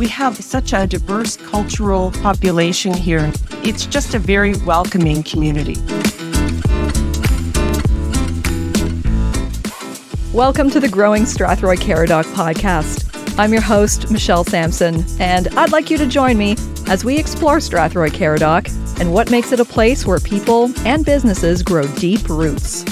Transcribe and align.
We 0.00 0.08
have 0.08 0.34
such 0.34 0.72
a 0.72 0.86
diverse 0.86 1.36
cultural 1.36 2.10
population 2.22 2.94
here. 2.94 3.30
It's 3.62 3.84
just 3.84 4.14
a 4.14 4.18
very 4.18 4.54
welcoming 4.64 5.22
community. 5.22 5.74
Welcome 10.32 10.70
to 10.70 10.80
the 10.80 10.88
Growing 10.90 11.24
Strathroy 11.24 11.76
Caradoc 11.76 12.24
podcast. 12.32 13.38
I'm 13.38 13.52
your 13.52 13.60
host, 13.60 14.10
Michelle 14.10 14.42
Sampson, 14.42 15.04
and 15.18 15.48
I'd 15.48 15.70
like 15.70 15.90
you 15.90 15.98
to 15.98 16.06
join 16.06 16.38
me 16.38 16.56
as 16.86 17.04
we 17.04 17.18
explore 17.18 17.58
Strathroy 17.58 18.08
Caradoc 18.08 18.70
and 19.00 19.12
what 19.12 19.30
makes 19.30 19.52
it 19.52 19.60
a 19.60 19.66
place 19.66 20.06
where 20.06 20.18
people 20.18 20.72
and 20.86 21.04
businesses 21.04 21.62
grow 21.62 21.86
deep 21.96 22.26
roots. 22.26 22.84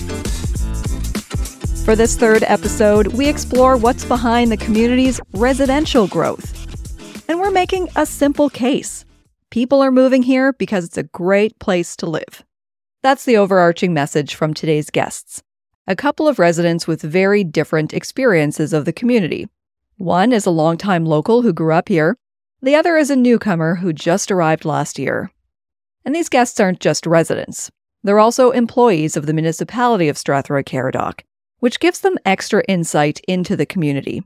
For 1.87 1.97
this 1.97 2.19
third 2.19 2.43
episode, 2.43 3.07
we 3.15 3.29
explore 3.29 3.79
what's 3.79 4.05
behind 4.05 4.53
the 4.53 4.59
community's 4.59 5.23
residential 5.33 6.07
growth. 6.07 6.58
And 7.29 7.39
we're 7.39 7.51
making 7.51 7.89
a 7.95 8.07
simple 8.07 8.49
case. 8.49 9.05
People 9.51 9.83
are 9.83 9.91
moving 9.91 10.23
here 10.23 10.55
because 10.55 10.87
it's 10.87 10.97
a 10.97 11.03
great 11.03 11.59
place 11.59 11.95
to 11.97 12.07
live. 12.07 12.43
That's 13.03 13.27
the 13.27 13.37
overarching 13.37 13.93
message 13.93 14.35
from 14.35 14.55
today's 14.55 14.89
guests. 14.89 15.43
A 15.87 15.95
couple 15.95 16.27
of 16.27 16.39
residents 16.39 16.87
with 16.87 17.03
very 17.03 17.45
different 17.45 17.93
experiences 17.93 18.73
of 18.73 18.87
the 18.87 18.95
community. 18.95 19.47
One 19.99 20.33
is 20.33 20.47
a 20.47 20.51
longtime 20.51 21.05
local 21.05 21.43
who 21.43 21.53
grew 21.53 21.75
up 21.75 21.89
here, 21.89 22.17
the 22.63 22.75
other 22.75 22.97
is 22.97 23.11
a 23.11 23.17
newcomer 23.17 23.77
who 23.77 23.93
just 23.93 24.31
arrived 24.31 24.65
last 24.65 24.99
year. 24.99 25.31
And 26.07 26.15
these 26.15 26.31
guests 26.31 26.59
aren't 26.59 26.81
just 26.81 27.07
residents, 27.07 27.71
they're 28.03 28.19
also 28.19 28.53
employees 28.53 29.17
of 29.17 29.27
the 29.27 29.35
municipality 29.35 30.09
of 30.09 30.17
Strathroy 30.17 30.65
Caradoc, 30.65 31.21
which 31.59 31.81
gives 31.81 32.01
them 32.01 32.17
extra 32.25 32.63
insight 32.69 33.21
into 33.29 33.55
the 33.55 33.67
community. 33.67 34.23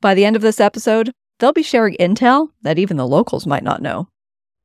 By 0.00 0.14
the 0.14 0.24
end 0.24 0.36
of 0.36 0.42
this 0.42 0.60
episode, 0.60 1.12
they'll 1.38 1.52
be 1.52 1.62
sharing 1.62 1.96
intel 1.96 2.50
that 2.62 2.78
even 2.78 2.96
the 2.96 3.06
locals 3.06 3.46
might 3.46 3.62
not 3.62 3.82
know. 3.82 4.08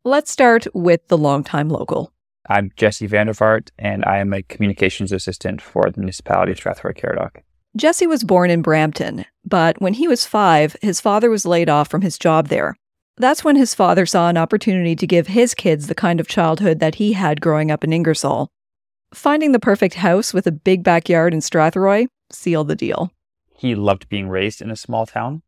Let's 0.04 0.32
start 0.32 0.68
with 0.74 1.08
the 1.08 1.18
longtime 1.18 1.70
local. 1.70 2.12
I'm 2.50 2.72
Jesse 2.76 3.08
Vandervaart, 3.08 3.70
and 3.78 4.04
I 4.06 4.18
am 4.18 4.34
a 4.34 4.42
communications 4.42 5.12
assistant 5.12 5.62
for 5.62 5.92
the 5.92 6.00
municipality 6.00 6.52
of 6.54 6.60
Strathroy 6.60 6.98
Caradoc. 6.98 7.44
Jesse 7.78 8.08
was 8.08 8.24
born 8.24 8.50
in 8.50 8.62
Brampton, 8.62 9.26
but 9.46 9.80
when 9.80 9.94
he 9.94 10.08
was 10.08 10.26
five, 10.26 10.76
his 10.82 11.00
father 11.00 11.30
was 11.30 11.46
laid 11.46 11.70
off 11.70 11.88
from 11.88 12.02
his 12.02 12.18
job 12.18 12.48
there. 12.48 12.76
That's 13.18 13.44
when 13.44 13.56
his 13.56 13.76
father 13.76 14.06
saw 14.06 14.30
an 14.30 14.38
opportunity 14.38 14.96
to 14.96 15.08
give 15.08 15.28
his 15.28 15.54
kids 15.54 15.88
the 15.88 15.96
kind 15.96 16.20
of 16.20 16.28
childhood 16.28 16.80
that 16.80 16.96
he 16.96 17.14
had 17.14 17.42
growing 17.42 17.70
up 17.70 17.84
in 17.84 17.94
Ingersoll. 17.94 18.50
Finding 19.14 19.52
the 19.52 19.60
perfect 19.60 19.96
house 19.96 20.34
with 20.34 20.48
a 20.48 20.52
big 20.52 20.84
backyard 20.84 21.34
in 21.34 21.42
Strathroy 21.42 22.08
sealed 22.32 22.70
the 22.70 22.76
deal. 22.76 23.12
He 23.56 23.76
loved 23.76 24.10
being 24.10 24.30
raised 24.30 24.62
in 24.62 24.72
a 24.72 24.76
small 24.76 25.06
town. 25.06 25.44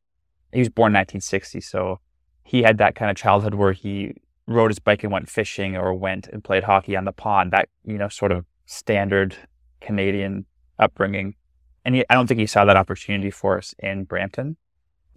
He 0.53 0.59
was 0.59 0.69
born 0.69 0.91
in 0.91 0.99
1960, 0.99 1.61
so 1.61 1.99
he 2.43 2.61
had 2.61 2.77
that 2.77 2.95
kind 2.95 3.09
of 3.09 3.17
childhood 3.17 3.55
where 3.55 3.73
he 3.73 4.13
rode 4.45 4.69
his 4.69 4.79
bike 4.79 5.03
and 5.03 5.11
went 5.11 5.29
fishing 5.29 5.75
or 5.75 5.93
went 5.93 6.27
and 6.27 6.43
played 6.43 6.63
hockey 6.63 6.95
on 6.95 7.05
the 7.05 7.11
pond. 7.11 7.51
That, 7.51 7.69
you 7.83 7.97
know, 7.97 8.09
sort 8.09 8.31
of 8.31 8.45
standard 8.65 9.35
Canadian 9.81 10.45
upbringing. 10.79 11.35
And 11.85 11.95
he, 11.95 12.05
I 12.09 12.15
don't 12.15 12.27
think 12.27 12.39
he 12.39 12.47
saw 12.47 12.65
that 12.65 12.77
opportunity 12.77 13.29
for 13.29 13.57
us 13.57 13.73
in 13.79 14.05
Brampton. 14.05 14.57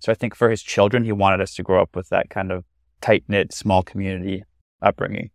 So 0.00 0.12
I 0.12 0.14
think 0.14 0.34
for 0.34 0.50
his 0.50 0.62
children, 0.62 1.04
he 1.04 1.12
wanted 1.12 1.40
us 1.40 1.54
to 1.54 1.62
grow 1.62 1.80
up 1.80 1.96
with 1.96 2.08
that 2.10 2.30
kind 2.30 2.52
of 2.52 2.64
tight 3.00 3.24
knit, 3.28 3.52
small 3.52 3.82
community 3.82 4.44
upbringing. 4.82 5.30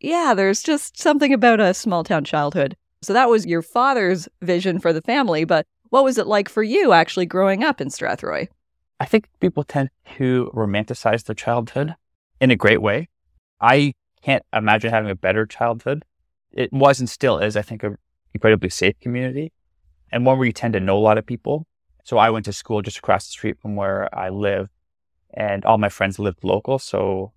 Yeah, 0.00 0.34
there's 0.34 0.62
just 0.62 1.00
something 1.00 1.32
about 1.32 1.60
a 1.60 1.72
small 1.72 2.04
town 2.04 2.24
childhood. 2.24 2.76
So 3.02 3.12
that 3.12 3.30
was 3.30 3.46
your 3.46 3.62
father's 3.62 4.28
vision 4.42 4.78
for 4.78 4.92
the 4.92 5.02
family, 5.02 5.44
but 5.44 5.66
what 5.90 6.04
was 6.04 6.18
it 6.18 6.26
like 6.26 6.48
for 6.48 6.62
you 6.62 6.92
actually 6.92 7.26
growing 7.26 7.64
up 7.64 7.80
in 7.80 7.88
Strathroy? 7.88 8.48
I 8.98 9.04
think 9.04 9.28
people 9.40 9.62
tend 9.62 9.90
to 10.16 10.50
romanticize 10.54 11.24
their 11.24 11.34
childhood 11.34 11.94
in 12.40 12.50
a 12.50 12.56
great 12.56 12.80
way. 12.80 13.08
I 13.60 13.92
can't 14.22 14.42
imagine 14.52 14.90
having 14.90 15.10
a 15.10 15.14
better 15.14 15.46
childhood. 15.46 16.04
It 16.50 16.72
was 16.72 17.00
and 17.00 17.08
still 17.08 17.38
is, 17.38 17.56
I 17.56 17.62
think, 17.62 17.82
an 17.82 17.96
incredibly 18.32 18.70
safe 18.70 18.98
community 19.00 19.52
and 20.10 20.24
one 20.24 20.38
where 20.38 20.46
you 20.46 20.52
tend 20.52 20.74
to 20.74 20.80
know 20.80 20.96
a 20.96 21.00
lot 21.00 21.18
of 21.18 21.26
people. 21.26 21.66
So 22.04 22.18
I 22.18 22.30
went 22.30 22.44
to 22.46 22.52
school 22.52 22.82
just 22.82 22.98
across 22.98 23.26
the 23.26 23.32
street 23.32 23.58
from 23.60 23.76
where 23.76 24.12
I 24.16 24.28
live, 24.28 24.68
and 25.34 25.64
all 25.64 25.76
my 25.76 25.88
friends 25.88 26.18
lived 26.18 26.44
local. 26.44 26.78
So, 26.78 27.32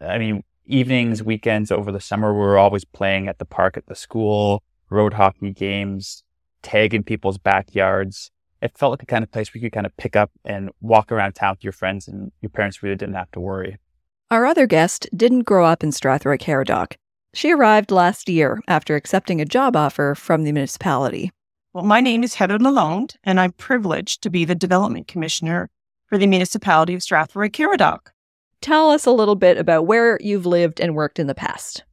I 0.00 0.18
mean, 0.18 0.44
evenings, 0.64 1.22
weekends 1.22 1.72
over 1.72 1.90
the 1.90 2.00
summer, 2.00 2.32
we 2.32 2.38
were 2.38 2.56
always 2.56 2.84
playing 2.84 3.28
at 3.28 3.38
the 3.38 3.44
park 3.44 3.76
at 3.76 3.86
the 3.86 3.96
school, 3.96 4.62
road 4.88 5.14
hockey 5.14 5.52
games, 5.52 6.22
tag 6.62 6.94
in 6.94 7.02
people's 7.02 7.38
backyards. 7.38 8.30
It 8.64 8.78
felt 8.78 8.92
like 8.92 9.02
a 9.02 9.06
kind 9.06 9.22
of 9.22 9.30
place 9.30 9.52
where 9.52 9.60
you 9.60 9.66
could 9.66 9.74
kind 9.74 9.86
of 9.86 9.94
pick 9.98 10.16
up 10.16 10.30
and 10.44 10.70
walk 10.80 11.12
around 11.12 11.34
town 11.34 11.52
with 11.52 11.62
your 11.62 11.74
friends, 11.74 12.08
and 12.08 12.32
your 12.40 12.48
parents 12.48 12.82
really 12.82 12.96
didn't 12.96 13.14
have 13.14 13.30
to 13.32 13.40
worry. 13.40 13.76
Our 14.30 14.46
other 14.46 14.66
guest 14.66 15.06
didn't 15.14 15.42
grow 15.42 15.66
up 15.66 15.84
in 15.84 15.90
Strathroy 15.90 16.38
Caradoc. 16.40 16.94
She 17.34 17.52
arrived 17.52 17.90
last 17.90 18.26
year 18.26 18.62
after 18.66 18.96
accepting 18.96 19.38
a 19.38 19.44
job 19.44 19.76
offer 19.76 20.14
from 20.14 20.44
the 20.44 20.52
municipality. 20.52 21.30
Well, 21.74 21.84
my 21.84 22.00
name 22.00 22.24
is 22.24 22.36
Heather 22.36 22.58
Lalonde, 22.58 23.16
and 23.22 23.38
I'm 23.38 23.52
privileged 23.52 24.22
to 24.22 24.30
be 24.30 24.46
the 24.46 24.54
Development 24.54 25.06
Commissioner 25.06 25.68
for 26.06 26.16
the 26.16 26.26
municipality 26.26 26.94
of 26.94 27.02
Strathroy 27.02 27.50
Caradoc. 27.50 28.12
Tell 28.62 28.90
us 28.90 29.04
a 29.04 29.10
little 29.10 29.34
bit 29.34 29.58
about 29.58 29.86
where 29.86 30.18
you've 30.22 30.46
lived 30.46 30.80
and 30.80 30.94
worked 30.94 31.18
in 31.18 31.26
the 31.26 31.34
past. 31.34 31.84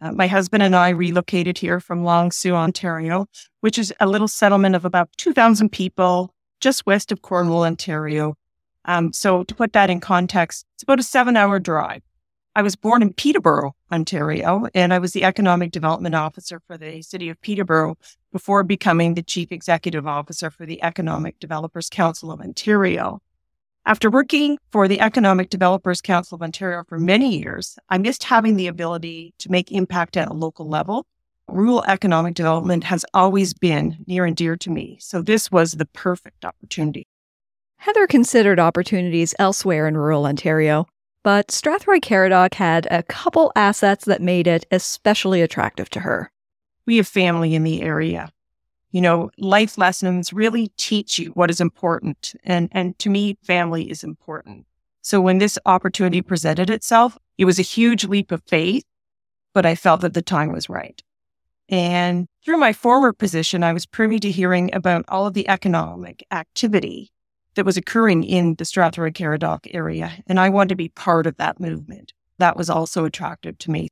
Uh, 0.00 0.12
my 0.12 0.26
husband 0.26 0.62
and 0.62 0.74
I 0.76 0.90
relocated 0.90 1.58
here 1.58 1.80
from 1.80 2.04
Long 2.04 2.30
Sault, 2.30 2.54
Ontario, 2.54 3.26
which 3.60 3.78
is 3.78 3.92
a 4.00 4.06
little 4.06 4.28
settlement 4.28 4.74
of 4.74 4.84
about 4.84 5.08
2,000 5.16 5.70
people 5.70 6.34
just 6.60 6.86
west 6.86 7.12
of 7.12 7.22
Cornwall, 7.22 7.64
Ontario. 7.64 8.34
Um, 8.86 9.12
so, 9.12 9.44
to 9.44 9.54
put 9.54 9.72
that 9.72 9.90
in 9.90 10.00
context, 10.00 10.66
it's 10.74 10.82
about 10.82 11.00
a 11.00 11.02
seven 11.02 11.36
hour 11.36 11.58
drive. 11.58 12.02
I 12.56 12.62
was 12.62 12.76
born 12.76 13.02
in 13.02 13.12
Peterborough, 13.12 13.74
Ontario, 13.90 14.68
and 14.74 14.94
I 14.94 14.98
was 14.98 15.12
the 15.12 15.24
economic 15.24 15.72
development 15.72 16.14
officer 16.14 16.60
for 16.66 16.78
the 16.78 17.02
city 17.02 17.28
of 17.28 17.40
Peterborough 17.40 17.96
before 18.32 18.62
becoming 18.62 19.14
the 19.14 19.22
chief 19.22 19.50
executive 19.50 20.06
officer 20.06 20.50
for 20.50 20.64
the 20.64 20.82
Economic 20.82 21.38
Developers 21.40 21.88
Council 21.88 22.30
of 22.30 22.40
Ontario. 22.40 23.20
After 23.86 24.08
working 24.08 24.56
for 24.72 24.88
the 24.88 24.98
Economic 25.02 25.50
Developers 25.50 26.00
Council 26.00 26.36
of 26.36 26.42
Ontario 26.42 26.84
for 26.88 26.98
many 26.98 27.36
years, 27.36 27.78
I 27.90 27.98
missed 27.98 28.24
having 28.24 28.56
the 28.56 28.66
ability 28.66 29.34
to 29.40 29.50
make 29.50 29.70
impact 29.70 30.16
at 30.16 30.28
a 30.28 30.32
local 30.32 30.66
level. 30.66 31.04
Rural 31.48 31.84
economic 31.86 32.32
development 32.32 32.84
has 32.84 33.04
always 33.12 33.52
been 33.52 33.98
near 34.06 34.24
and 34.24 34.34
dear 34.34 34.56
to 34.56 34.70
me, 34.70 34.96
so 35.00 35.20
this 35.20 35.52
was 35.52 35.72
the 35.72 35.84
perfect 35.84 36.46
opportunity. 36.46 37.06
Heather 37.76 38.06
considered 38.06 38.58
opportunities 38.58 39.34
elsewhere 39.38 39.86
in 39.86 39.98
rural 39.98 40.24
Ontario, 40.24 40.86
but 41.22 41.48
Strathroy 41.48 42.00
Caradoc 42.00 42.54
had 42.54 42.88
a 42.90 43.02
couple 43.02 43.52
assets 43.54 44.06
that 44.06 44.22
made 44.22 44.46
it 44.46 44.64
especially 44.70 45.42
attractive 45.42 45.90
to 45.90 46.00
her. 46.00 46.30
We 46.86 46.96
have 46.96 47.06
family 47.06 47.54
in 47.54 47.64
the 47.64 47.82
area. 47.82 48.32
You 48.94 49.00
know, 49.00 49.32
life 49.38 49.76
lessons 49.76 50.32
really 50.32 50.68
teach 50.76 51.18
you 51.18 51.30
what 51.30 51.50
is 51.50 51.60
important. 51.60 52.32
And, 52.44 52.68
and 52.70 52.96
to 53.00 53.10
me, 53.10 53.36
family 53.42 53.90
is 53.90 54.04
important. 54.04 54.66
So 55.02 55.20
when 55.20 55.38
this 55.38 55.58
opportunity 55.66 56.22
presented 56.22 56.70
itself, 56.70 57.18
it 57.36 57.44
was 57.44 57.58
a 57.58 57.62
huge 57.62 58.04
leap 58.04 58.30
of 58.30 58.44
faith, 58.46 58.84
but 59.52 59.66
I 59.66 59.74
felt 59.74 60.02
that 60.02 60.14
the 60.14 60.22
time 60.22 60.52
was 60.52 60.68
right. 60.68 61.02
And 61.68 62.28
through 62.44 62.58
my 62.58 62.72
former 62.72 63.12
position, 63.12 63.64
I 63.64 63.72
was 63.72 63.84
privy 63.84 64.20
to 64.20 64.30
hearing 64.30 64.72
about 64.72 65.04
all 65.08 65.26
of 65.26 65.34
the 65.34 65.48
economic 65.48 66.24
activity 66.30 67.10
that 67.56 67.66
was 67.66 67.76
occurring 67.76 68.22
in 68.22 68.54
the 68.54 68.64
Strathroy 68.64 69.12
Caradoc 69.12 69.66
area. 69.74 70.22
And 70.28 70.38
I 70.38 70.50
wanted 70.50 70.68
to 70.68 70.76
be 70.76 70.90
part 70.90 71.26
of 71.26 71.36
that 71.38 71.58
movement. 71.58 72.12
That 72.38 72.56
was 72.56 72.70
also 72.70 73.04
attractive 73.04 73.58
to 73.58 73.72
me. 73.72 73.88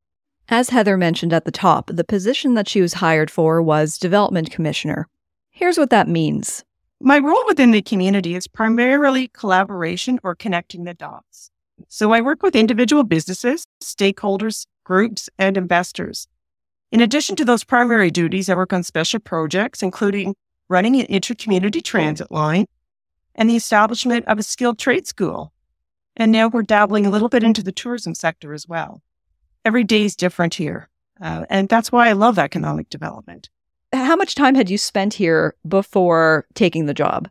As 0.48 0.70
Heather 0.70 0.97
mentioned 0.97 1.32
at 1.32 1.44
the 1.44 1.53
top, 1.53 1.91
the 1.92 2.04
position 2.04 2.54
that 2.54 2.69
she 2.69 2.82
was 2.82 2.94
hired 2.94 3.30
for 3.30 3.62
was 3.62 3.98
Development 3.98 4.50
Commissioner. 4.50 5.08
Here's 5.50 5.78
what 5.78 5.91
that 5.91 6.08
means 6.08 6.64
My 7.00 7.19
role 7.19 7.44
within 7.46 7.70
the 7.70 7.82
community 7.82 8.34
is 8.34 8.46
primarily 8.46 9.28
collaboration 9.28 10.19
or 10.22 10.34
connecting 10.34 10.84
the 10.84 10.94
dots. 10.94 11.50
So 11.88 12.12
I 12.12 12.20
work 12.20 12.43
with 12.43 12.56
individual 12.56 13.05
businesses, 13.05 13.64
stakeholders, 13.82 14.66
groups, 14.84 15.28
and 15.38 15.56
investors. 15.56 16.26
In 16.90 17.00
addition 17.00 17.37
to 17.37 17.44
those 17.44 17.64
primary 17.64 18.11
duties, 18.11 18.49
I 18.49 18.55
work 18.55 18.72
on 18.72 18.82
special 18.82 19.20
projects, 19.20 19.82
including 19.82 20.34
running 20.69 20.96
an 21.00 21.06
intercommunity 21.06 21.82
transit 21.82 22.31
line, 22.31 22.66
and 23.34 23.49
the 23.49 23.56
establishment 23.56 24.26
of 24.26 24.38
a 24.38 24.43
skilled 24.43 24.78
trade 24.78 25.06
school. 25.06 25.52
And 26.16 26.31
now 26.31 26.49
we're 26.49 26.62
dabbling 26.62 27.06
a 27.06 27.11
little 27.11 27.31
bit 27.31 27.43
into 27.43 27.62
the 27.62 27.72
tourism 27.72 28.14
sector 28.14 28.52
as 28.52 28.69
well. 28.69 29.02
Every 29.64 29.85
day 29.85 30.05
is 30.05 30.17
different 30.17 30.55
here. 30.55 30.88
Uh, 31.20 31.44
and 31.49 31.69
that's 31.69 31.93
why 31.93 32.09
I 32.09 32.12
love 32.12 32.38
economic 32.38 32.88
development. 32.88 33.49
How 33.93 34.17
much 34.17 34.35
time 34.35 34.55
had 34.55 34.70
you 34.70 34.79
spent 34.79 35.14
here 35.14 35.55
before 35.69 36.47
taking 36.55 36.87
the 36.87 36.94
job? 36.94 37.29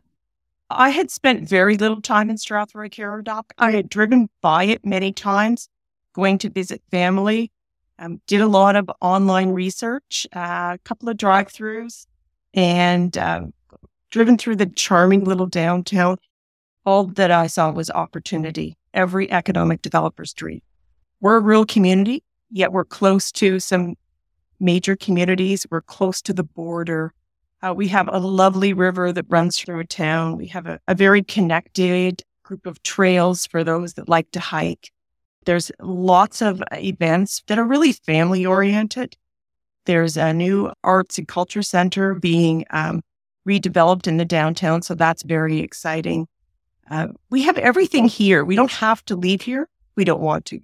I 0.70 0.90
had 0.90 1.10
spent 1.10 1.46
very 1.46 1.76
little 1.76 2.00
time 2.00 2.30
in 2.30 2.36
Strathroy 2.36 2.90
Caradoc. 2.90 3.50
I 3.58 3.72
had 3.72 3.88
driven 3.90 4.30
by 4.40 4.64
it 4.64 4.86
many 4.86 5.12
times, 5.12 5.68
going 6.14 6.38
to 6.38 6.48
visit 6.48 6.80
family, 6.90 7.50
um, 7.98 8.20
did 8.26 8.40
a 8.40 8.46
lot 8.46 8.76
of 8.76 8.90
online 9.00 9.50
research, 9.50 10.26
uh, 10.34 10.72
a 10.74 10.78
couple 10.84 11.10
of 11.10 11.18
drive 11.18 11.48
throughs, 11.48 12.06
and 12.54 13.18
uh, 13.18 13.42
driven 14.10 14.38
through 14.38 14.56
the 14.56 14.66
charming 14.66 15.24
little 15.24 15.46
downtown, 15.46 16.16
all 16.86 17.04
that 17.04 17.30
I 17.30 17.48
saw 17.48 17.70
was 17.70 17.90
opportunity. 17.90 18.76
every 18.94 19.30
economic 19.30 19.82
developer's 19.82 20.32
dream. 20.32 20.60
We're 21.22 21.36
a 21.36 21.40
rural 21.40 21.64
community, 21.64 22.24
yet 22.50 22.72
we're 22.72 22.84
close 22.84 23.30
to 23.32 23.60
some 23.60 23.94
major 24.58 24.96
communities. 24.96 25.64
We're 25.70 25.80
close 25.80 26.20
to 26.22 26.32
the 26.32 26.42
border. 26.42 27.14
Uh, 27.62 27.72
we 27.72 27.86
have 27.88 28.08
a 28.12 28.18
lovely 28.18 28.72
river 28.72 29.12
that 29.12 29.26
runs 29.28 29.56
through 29.56 29.84
town. 29.84 30.36
We 30.36 30.48
have 30.48 30.66
a, 30.66 30.80
a 30.88 30.96
very 30.96 31.22
connected 31.22 32.24
group 32.42 32.66
of 32.66 32.82
trails 32.82 33.46
for 33.46 33.62
those 33.62 33.94
that 33.94 34.08
like 34.08 34.32
to 34.32 34.40
hike. 34.40 34.90
There's 35.44 35.70
lots 35.80 36.42
of 36.42 36.60
events 36.72 37.44
that 37.46 37.56
are 37.56 37.64
really 37.64 37.92
family 37.92 38.44
oriented. 38.44 39.16
There's 39.84 40.16
a 40.16 40.32
new 40.32 40.72
arts 40.82 41.18
and 41.18 41.28
culture 41.28 41.62
center 41.62 42.14
being 42.14 42.64
um, 42.70 43.00
redeveloped 43.48 44.08
in 44.08 44.16
the 44.16 44.24
downtown. 44.24 44.82
So 44.82 44.96
that's 44.96 45.22
very 45.22 45.60
exciting. 45.60 46.26
Uh, 46.90 47.08
we 47.30 47.42
have 47.42 47.58
everything 47.58 48.08
here. 48.08 48.44
We 48.44 48.56
don't 48.56 48.72
have 48.72 49.04
to 49.04 49.14
leave 49.14 49.42
here. 49.42 49.68
We 49.94 50.04
don't 50.04 50.20
want 50.20 50.46
to. 50.46 50.60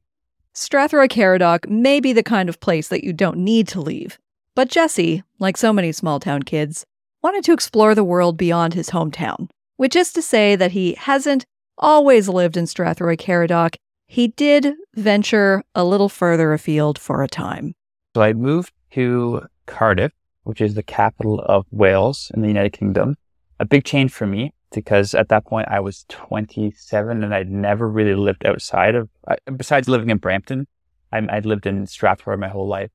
Strathroy 0.58 1.08
Caradoc 1.08 1.68
may 1.68 2.00
be 2.00 2.12
the 2.12 2.24
kind 2.24 2.48
of 2.48 2.58
place 2.58 2.88
that 2.88 3.04
you 3.04 3.12
don't 3.12 3.38
need 3.38 3.68
to 3.68 3.80
leave. 3.80 4.18
But 4.56 4.68
Jesse, 4.68 5.22
like 5.38 5.56
so 5.56 5.72
many 5.72 5.92
small 5.92 6.18
town 6.18 6.42
kids, 6.42 6.84
wanted 7.22 7.44
to 7.44 7.52
explore 7.52 7.94
the 7.94 8.02
world 8.02 8.36
beyond 8.36 8.74
his 8.74 8.90
hometown, 8.90 9.48
which 9.76 9.94
is 9.94 10.12
to 10.14 10.20
say 10.20 10.56
that 10.56 10.72
he 10.72 10.94
hasn't 10.94 11.46
always 11.78 12.28
lived 12.28 12.56
in 12.56 12.64
Strathroy 12.64 13.16
Caradoc. 13.16 13.76
He 14.08 14.28
did 14.28 14.74
venture 14.96 15.62
a 15.76 15.84
little 15.84 16.08
further 16.08 16.52
afield 16.52 16.98
for 16.98 17.22
a 17.22 17.28
time. 17.28 17.76
So 18.16 18.22
I 18.22 18.32
moved 18.32 18.72
to 18.94 19.46
Cardiff, 19.66 20.10
which 20.42 20.60
is 20.60 20.74
the 20.74 20.82
capital 20.82 21.38
of 21.38 21.66
Wales 21.70 22.32
in 22.34 22.42
the 22.42 22.48
United 22.48 22.72
Kingdom. 22.72 23.16
A 23.60 23.64
big 23.64 23.84
change 23.84 24.10
for 24.10 24.26
me 24.26 24.52
because 24.72 25.14
at 25.14 25.28
that 25.28 25.44
point 25.46 25.68
I 25.68 25.80
was 25.80 26.04
27 26.08 27.22
and 27.22 27.34
I'd 27.34 27.50
never 27.50 27.88
really 27.88 28.14
lived 28.14 28.44
outside 28.46 28.94
of, 28.94 29.08
besides 29.56 29.88
living 29.88 30.10
in 30.10 30.18
Brampton, 30.18 30.66
I, 31.12 31.20
would 31.20 31.46
lived 31.46 31.66
in 31.66 31.86
Strathroy 31.86 32.38
my 32.38 32.48
whole 32.48 32.68
life. 32.68 32.90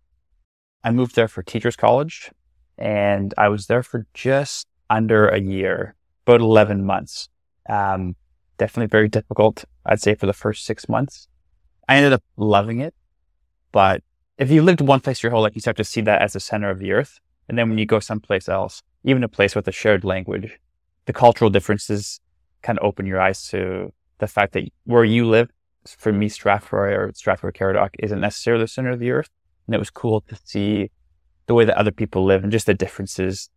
I 0.83 0.91
moved 0.91 1.15
there 1.15 1.27
for 1.27 1.41
teachers 1.41 1.75
college 1.75 2.31
and 2.77 3.33
I 3.37 3.49
was 3.49 3.67
there 3.67 3.83
for 3.83 4.05
just 4.13 4.67
under 4.89 5.27
a 5.27 5.39
year, 5.39 5.95
about 6.27 6.41
11 6.41 6.85
months. 6.85 7.29
Um, 7.69 8.15
definitely 8.57 8.87
very 8.87 9.09
difficult, 9.09 9.65
I'd 9.85 10.01
say, 10.01 10.15
for 10.15 10.25
the 10.25 10.33
first 10.33 10.65
six 10.65 10.87
months. 10.87 11.27
I 11.87 11.97
ended 11.97 12.13
up 12.13 12.23
loving 12.37 12.79
it, 12.79 12.93
but 13.71 14.03
if 14.37 14.51
you 14.51 14.61
lived 14.61 14.81
one 14.81 14.99
place 14.99 15.21
your 15.21 15.31
whole 15.31 15.41
life, 15.41 15.55
you 15.55 15.61
start 15.61 15.77
to 15.77 15.83
see 15.83 16.01
that 16.01 16.21
as 16.21 16.33
the 16.33 16.39
center 16.39 16.69
of 16.69 16.79
the 16.79 16.91
earth. 16.91 17.19
And 17.47 17.57
then 17.57 17.69
when 17.69 17.77
you 17.77 17.85
go 17.85 17.99
someplace 17.99 18.47
else, 18.47 18.81
even 19.03 19.23
a 19.23 19.27
place 19.27 19.55
with 19.55 19.67
a 19.67 19.71
shared 19.71 20.03
language, 20.03 20.59
the 21.05 21.13
cultural 21.13 21.49
differences 21.49 22.19
kind 22.61 22.79
of 22.79 22.85
open 22.85 23.05
your 23.05 23.19
eyes 23.19 23.47
to 23.47 23.91
the 24.19 24.27
fact 24.27 24.53
that 24.53 24.63
where 24.85 25.03
you 25.03 25.27
live, 25.27 25.49
for 25.85 26.13
me, 26.13 26.29
Strathroy 26.29 26.97
or 26.97 27.11
Strathroy 27.11 27.53
Caradoc 27.53 27.89
isn't 27.99 28.21
necessarily 28.21 28.63
the 28.63 28.67
center 28.67 28.91
of 28.91 28.99
the 28.99 29.11
earth. 29.11 29.29
And 29.67 29.75
it 29.75 29.79
was 29.79 29.89
cool 29.89 30.21
to 30.21 30.37
see 30.43 30.91
the 31.45 31.53
way 31.53 31.65
that 31.65 31.77
other 31.77 31.91
people 31.91 32.23
live 32.25 32.43
and 32.43 32.51
just 32.51 32.65
the 32.65 32.73
differences. 32.73 33.49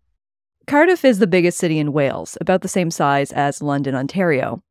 Cardiff 0.67 1.05
is 1.05 1.21
the 1.21 1.27
biggest 1.29 1.59
city 1.59 1.79
in 1.79 1.93
Wales, 1.93 2.37
about 2.41 2.63
the 2.63 2.69
same 2.69 2.91
size 2.91 3.31
as 3.33 3.63
London, 3.63 3.95
Ontario. 3.95 4.63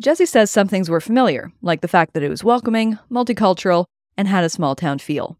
Jesse 0.00 0.26
says 0.26 0.50
some 0.50 0.68
things 0.68 0.88
were 0.88 1.00
familiar, 1.00 1.52
like 1.62 1.80
the 1.80 1.88
fact 1.88 2.14
that 2.14 2.22
it 2.22 2.28
was 2.28 2.44
welcoming, 2.44 2.98
multicultural, 3.10 3.86
and 4.16 4.28
had 4.28 4.44
a 4.44 4.48
small 4.48 4.76
town 4.76 4.98
feel. 4.98 5.38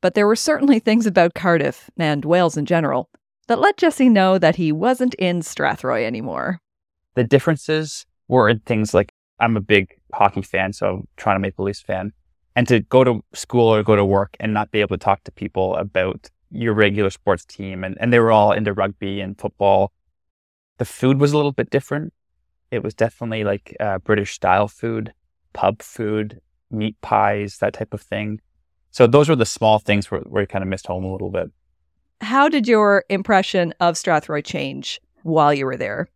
But 0.00 0.14
there 0.14 0.26
were 0.26 0.36
certainly 0.36 0.78
things 0.78 1.06
about 1.06 1.34
Cardiff, 1.34 1.90
and 1.96 2.24
Wales 2.24 2.56
in 2.56 2.66
general, 2.66 3.08
that 3.48 3.58
let 3.58 3.76
Jesse 3.76 4.08
know 4.08 4.38
that 4.38 4.56
he 4.56 4.70
wasn't 4.72 5.14
in 5.14 5.40
Strathroy 5.40 6.04
anymore. 6.04 6.60
The 7.14 7.24
differences 7.24 8.06
were 8.28 8.48
in 8.48 8.60
things 8.60 8.94
like 8.94 9.12
I'm 9.40 9.56
a 9.56 9.60
big 9.60 9.94
hockey 10.12 10.42
fan, 10.42 10.72
so 10.72 11.04
Toronto 11.16 11.40
Maple 11.40 11.64
Leafs 11.64 11.80
fan. 11.80 12.12
And 12.54 12.66
to 12.68 12.80
go 12.80 13.04
to 13.04 13.22
school 13.34 13.72
or 13.72 13.82
go 13.82 13.96
to 13.96 14.04
work 14.04 14.36
and 14.40 14.52
not 14.52 14.70
be 14.70 14.80
able 14.80 14.96
to 14.96 15.04
talk 15.04 15.24
to 15.24 15.32
people 15.32 15.76
about 15.76 16.28
your 16.50 16.74
regular 16.74 17.10
sports 17.10 17.44
team, 17.44 17.84
and, 17.84 17.96
and 18.00 18.12
they 18.12 18.18
were 18.18 18.32
all 18.32 18.52
into 18.52 18.72
rugby 18.72 19.20
and 19.20 19.38
football. 19.38 19.92
The 20.78 20.84
food 20.84 21.20
was 21.20 21.32
a 21.32 21.36
little 21.36 21.52
bit 21.52 21.70
different. 21.70 22.12
It 22.70 22.82
was 22.82 22.94
definitely 22.94 23.44
like 23.44 23.76
uh, 23.80 23.98
British 23.98 24.34
style 24.34 24.68
food, 24.68 25.12
pub 25.52 25.82
food, 25.82 26.40
meat 26.70 26.96
pies, 27.00 27.58
that 27.58 27.74
type 27.74 27.94
of 27.94 28.00
thing. 28.00 28.40
So 28.90 29.06
those 29.06 29.28
were 29.28 29.36
the 29.36 29.46
small 29.46 29.78
things 29.78 30.10
where, 30.10 30.20
where 30.22 30.42
you 30.42 30.46
kind 30.46 30.62
of 30.62 30.68
missed 30.68 30.86
home 30.86 31.04
a 31.04 31.12
little 31.12 31.30
bit. 31.30 31.50
How 32.20 32.48
did 32.48 32.66
your 32.66 33.04
impression 33.08 33.72
of 33.80 33.94
Strathroy 33.94 34.44
change 34.44 35.00
while 35.22 35.54
you 35.54 35.66
were 35.66 35.76
there? 35.76 36.08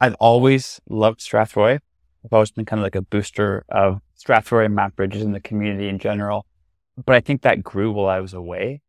I've 0.00 0.14
always 0.14 0.80
loved 0.88 1.20
Strathroy. 1.20 1.80
I've 2.24 2.32
always 2.32 2.50
been 2.50 2.64
kind 2.64 2.80
of 2.80 2.84
like 2.84 2.94
a 2.94 3.02
booster 3.02 3.64
of 3.68 4.00
Strathroy 4.18 4.66
and 4.66 4.74
Mount 4.74 4.94
Brydges 4.96 5.22
in 5.22 5.32
the 5.32 5.40
community 5.40 5.88
in 5.88 5.98
general. 5.98 6.46
But 7.04 7.16
I 7.16 7.20
think 7.20 7.42
that 7.42 7.62
grew 7.62 7.90
while 7.90 8.08
I 8.08 8.20
was 8.20 8.34
away. 8.34 8.82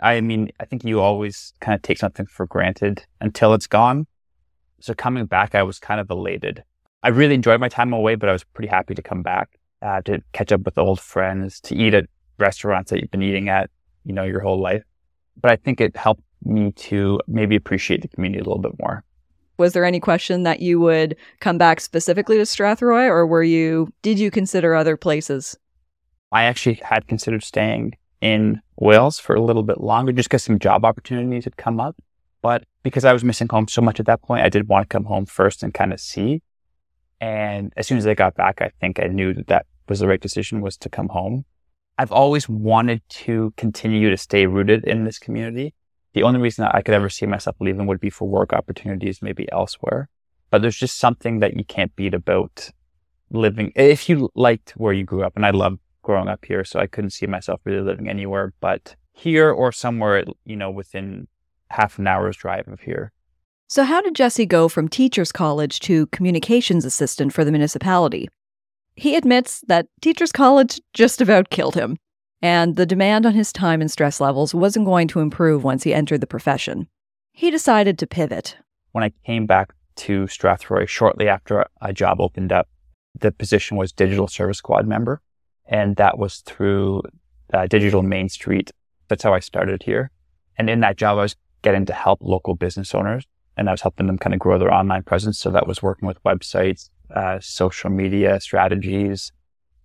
I 0.00 0.20
mean, 0.20 0.50
I 0.60 0.64
think 0.64 0.84
you 0.84 1.00
always 1.00 1.52
kind 1.60 1.74
of 1.74 1.82
take 1.82 1.98
something 1.98 2.26
for 2.26 2.46
granted 2.46 3.04
until 3.20 3.54
it's 3.54 3.66
gone. 3.66 4.06
So 4.80 4.94
coming 4.94 5.26
back, 5.26 5.54
I 5.54 5.62
was 5.62 5.78
kind 5.78 6.00
of 6.00 6.10
elated. 6.10 6.64
I 7.02 7.08
really 7.08 7.34
enjoyed 7.34 7.60
my 7.60 7.68
time 7.68 7.92
away, 7.92 8.14
but 8.14 8.28
I 8.28 8.32
was 8.32 8.44
pretty 8.44 8.68
happy 8.68 8.94
to 8.94 9.02
come 9.02 9.22
back 9.22 9.58
uh, 9.82 10.00
to 10.02 10.22
catch 10.32 10.52
up 10.52 10.62
with 10.64 10.78
old 10.78 11.00
friends, 11.00 11.60
to 11.60 11.76
eat 11.76 11.94
at 11.94 12.06
restaurants 12.38 12.90
that 12.90 13.00
you've 13.00 13.10
been 13.10 13.22
eating 13.22 13.48
at, 13.48 13.70
you 14.04 14.12
know, 14.12 14.24
your 14.24 14.40
whole 14.40 14.60
life. 14.60 14.84
But 15.40 15.50
I 15.50 15.56
think 15.56 15.80
it 15.80 15.96
helped 15.96 16.22
me 16.44 16.72
to 16.72 17.20
maybe 17.26 17.56
appreciate 17.56 18.02
the 18.02 18.08
community 18.08 18.40
a 18.40 18.44
little 18.44 18.62
bit 18.62 18.78
more. 18.78 19.04
Was 19.56 19.72
there 19.72 19.84
any 19.84 20.00
question 20.00 20.42
that 20.42 20.60
you 20.60 20.80
would 20.80 21.16
come 21.40 21.58
back 21.58 21.80
specifically 21.80 22.36
to 22.36 22.42
Strathroy 22.42 23.06
or 23.06 23.26
were 23.26 23.42
you 23.42 23.92
did 24.02 24.18
you 24.18 24.30
consider 24.30 24.74
other 24.74 24.96
places? 24.96 25.56
I 26.32 26.44
actually 26.44 26.80
had 26.82 27.06
considered 27.06 27.44
staying 27.44 27.94
in 28.20 28.60
Wales 28.76 29.20
for 29.20 29.36
a 29.36 29.40
little 29.40 29.62
bit 29.62 29.80
longer 29.80 30.10
just 30.12 30.28
because 30.28 30.42
some 30.42 30.58
job 30.58 30.84
opportunities 30.84 31.44
had 31.44 31.56
come 31.56 31.78
up. 31.78 31.94
But 32.42 32.64
because 32.82 33.04
I 33.04 33.12
was 33.12 33.24
missing 33.24 33.48
home 33.48 33.68
so 33.68 33.80
much 33.80 34.00
at 34.00 34.06
that 34.06 34.22
point, 34.22 34.44
I 34.44 34.48
did 34.48 34.68
want 34.68 34.84
to 34.84 34.92
come 34.92 35.04
home 35.04 35.24
first 35.24 35.62
and 35.62 35.72
kind 35.72 35.92
of 35.92 36.00
see. 36.00 36.42
And 37.20 37.72
as 37.76 37.86
soon 37.86 37.98
as 37.98 38.06
I 38.06 38.14
got 38.14 38.34
back, 38.34 38.60
I 38.60 38.70
think 38.80 38.98
I 38.98 39.06
knew 39.06 39.32
that 39.34 39.46
that 39.46 39.66
was 39.88 40.00
the 40.00 40.08
right 40.08 40.20
decision 40.20 40.60
was 40.60 40.76
to 40.78 40.88
come 40.88 41.08
home. 41.08 41.44
I've 41.98 42.12
always 42.12 42.48
wanted 42.48 43.02
to 43.08 43.52
continue 43.56 44.10
to 44.10 44.16
stay 44.16 44.46
rooted 44.46 44.84
in 44.84 45.04
this 45.04 45.18
community. 45.18 45.74
The 46.14 46.22
only 46.22 46.40
reason 46.40 46.64
that 46.64 46.74
I 46.74 46.82
could 46.82 46.94
ever 46.94 47.08
see 47.08 47.26
myself 47.26 47.56
leaving 47.60 47.86
would 47.86 48.00
be 48.00 48.10
for 48.10 48.28
work 48.28 48.52
opportunities, 48.52 49.22
maybe 49.22 49.50
elsewhere. 49.52 50.08
But 50.50 50.62
there's 50.62 50.76
just 50.76 50.98
something 50.98 51.40
that 51.40 51.56
you 51.56 51.64
can't 51.64 51.94
beat 51.96 52.14
about 52.14 52.70
living. 53.30 53.72
If 53.74 54.08
you 54.08 54.30
liked 54.34 54.72
where 54.72 54.92
you 54.92 55.04
grew 55.04 55.24
up, 55.24 55.34
and 55.36 55.46
I 55.46 55.50
love 55.50 55.78
growing 56.02 56.28
up 56.28 56.44
here, 56.44 56.64
so 56.64 56.78
I 56.78 56.86
couldn't 56.86 57.10
see 57.10 57.26
myself 57.26 57.60
really 57.64 57.80
living 57.80 58.08
anywhere 58.08 58.52
but 58.60 58.96
here 59.12 59.50
or 59.50 59.72
somewhere, 59.72 60.24
you 60.44 60.56
know, 60.56 60.70
within 60.70 61.28
half 61.70 61.98
an 61.98 62.06
hour's 62.06 62.36
drive 62.36 62.68
of 62.68 62.80
here. 62.80 63.12
So, 63.68 63.84
how 63.84 64.02
did 64.02 64.14
Jesse 64.14 64.46
go 64.46 64.68
from 64.68 64.88
teacher's 64.88 65.32
college 65.32 65.80
to 65.80 66.06
communications 66.08 66.84
assistant 66.84 67.32
for 67.32 67.44
the 67.44 67.50
municipality? 67.50 68.28
He 68.96 69.16
admits 69.16 69.62
that 69.68 69.88
teacher's 70.00 70.32
college 70.32 70.80
just 70.92 71.20
about 71.20 71.50
killed 71.50 71.74
him, 71.74 71.96
and 72.42 72.76
the 72.76 72.86
demand 72.86 73.26
on 73.26 73.34
his 73.34 73.52
time 73.52 73.80
and 73.80 73.90
stress 73.90 74.20
levels 74.20 74.54
wasn't 74.54 74.86
going 74.86 75.08
to 75.08 75.20
improve 75.20 75.64
once 75.64 75.82
he 75.82 75.92
entered 75.94 76.20
the 76.20 76.26
profession. 76.26 76.88
He 77.32 77.50
decided 77.50 77.98
to 77.98 78.06
pivot. 78.06 78.56
When 78.92 79.02
I 79.02 79.12
came 79.26 79.46
back 79.46 79.74
to 79.96 80.24
Strathroy 80.24 80.86
shortly 80.88 81.28
after 81.28 81.66
a 81.80 81.92
job 81.92 82.20
opened 82.20 82.52
up, 82.52 82.68
the 83.18 83.32
position 83.32 83.76
was 83.76 83.92
digital 83.92 84.28
service 84.28 84.58
squad 84.58 84.86
member 84.86 85.20
and 85.66 85.96
that 85.96 86.18
was 86.18 86.40
through 86.40 87.02
uh, 87.52 87.66
Digital 87.66 88.02
Main 88.02 88.28
Street. 88.28 88.70
That's 89.08 89.22
how 89.22 89.34
I 89.34 89.40
started 89.40 89.82
here. 89.82 90.10
And 90.56 90.68
in 90.68 90.80
that 90.80 90.96
job, 90.96 91.18
I 91.18 91.22
was 91.22 91.36
getting 91.62 91.86
to 91.86 91.92
help 91.92 92.20
local 92.22 92.54
business 92.54 92.94
owners 92.94 93.26
and 93.56 93.68
I 93.68 93.72
was 93.72 93.80
helping 93.80 94.06
them 94.06 94.18
kind 94.18 94.34
of 94.34 94.40
grow 94.40 94.58
their 94.58 94.72
online 94.72 95.02
presence. 95.02 95.38
So 95.38 95.50
that 95.50 95.66
was 95.66 95.82
working 95.82 96.06
with 96.06 96.22
websites, 96.24 96.90
uh, 97.10 97.38
social 97.40 97.90
media 97.90 98.40
strategies, 98.40 99.32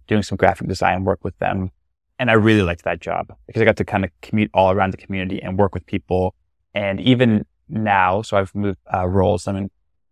doing 0.07 0.23
some 0.23 0.35
graphic 0.35 0.67
design 0.67 1.03
work 1.03 1.23
with 1.23 1.37
them. 1.39 1.71
And 2.17 2.29
I 2.29 2.33
really 2.33 2.63
liked 2.63 2.83
that 2.83 2.99
job 2.99 3.33
because 3.47 3.61
I 3.61 3.65
got 3.65 3.77
to 3.77 3.85
kind 3.85 4.03
of 4.03 4.11
commute 4.21 4.51
all 4.53 4.71
around 4.71 4.91
the 4.91 4.97
community 4.97 5.41
and 5.41 5.57
work 5.57 5.73
with 5.73 5.85
people. 5.85 6.35
And 6.73 6.99
even 6.99 7.45
now, 7.69 8.21
so 8.21 8.37
I've 8.37 8.53
moved 8.53 8.79
uh, 8.93 9.07
roles. 9.07 9.47
I'm 9.47 9.55
in 9.55 9.71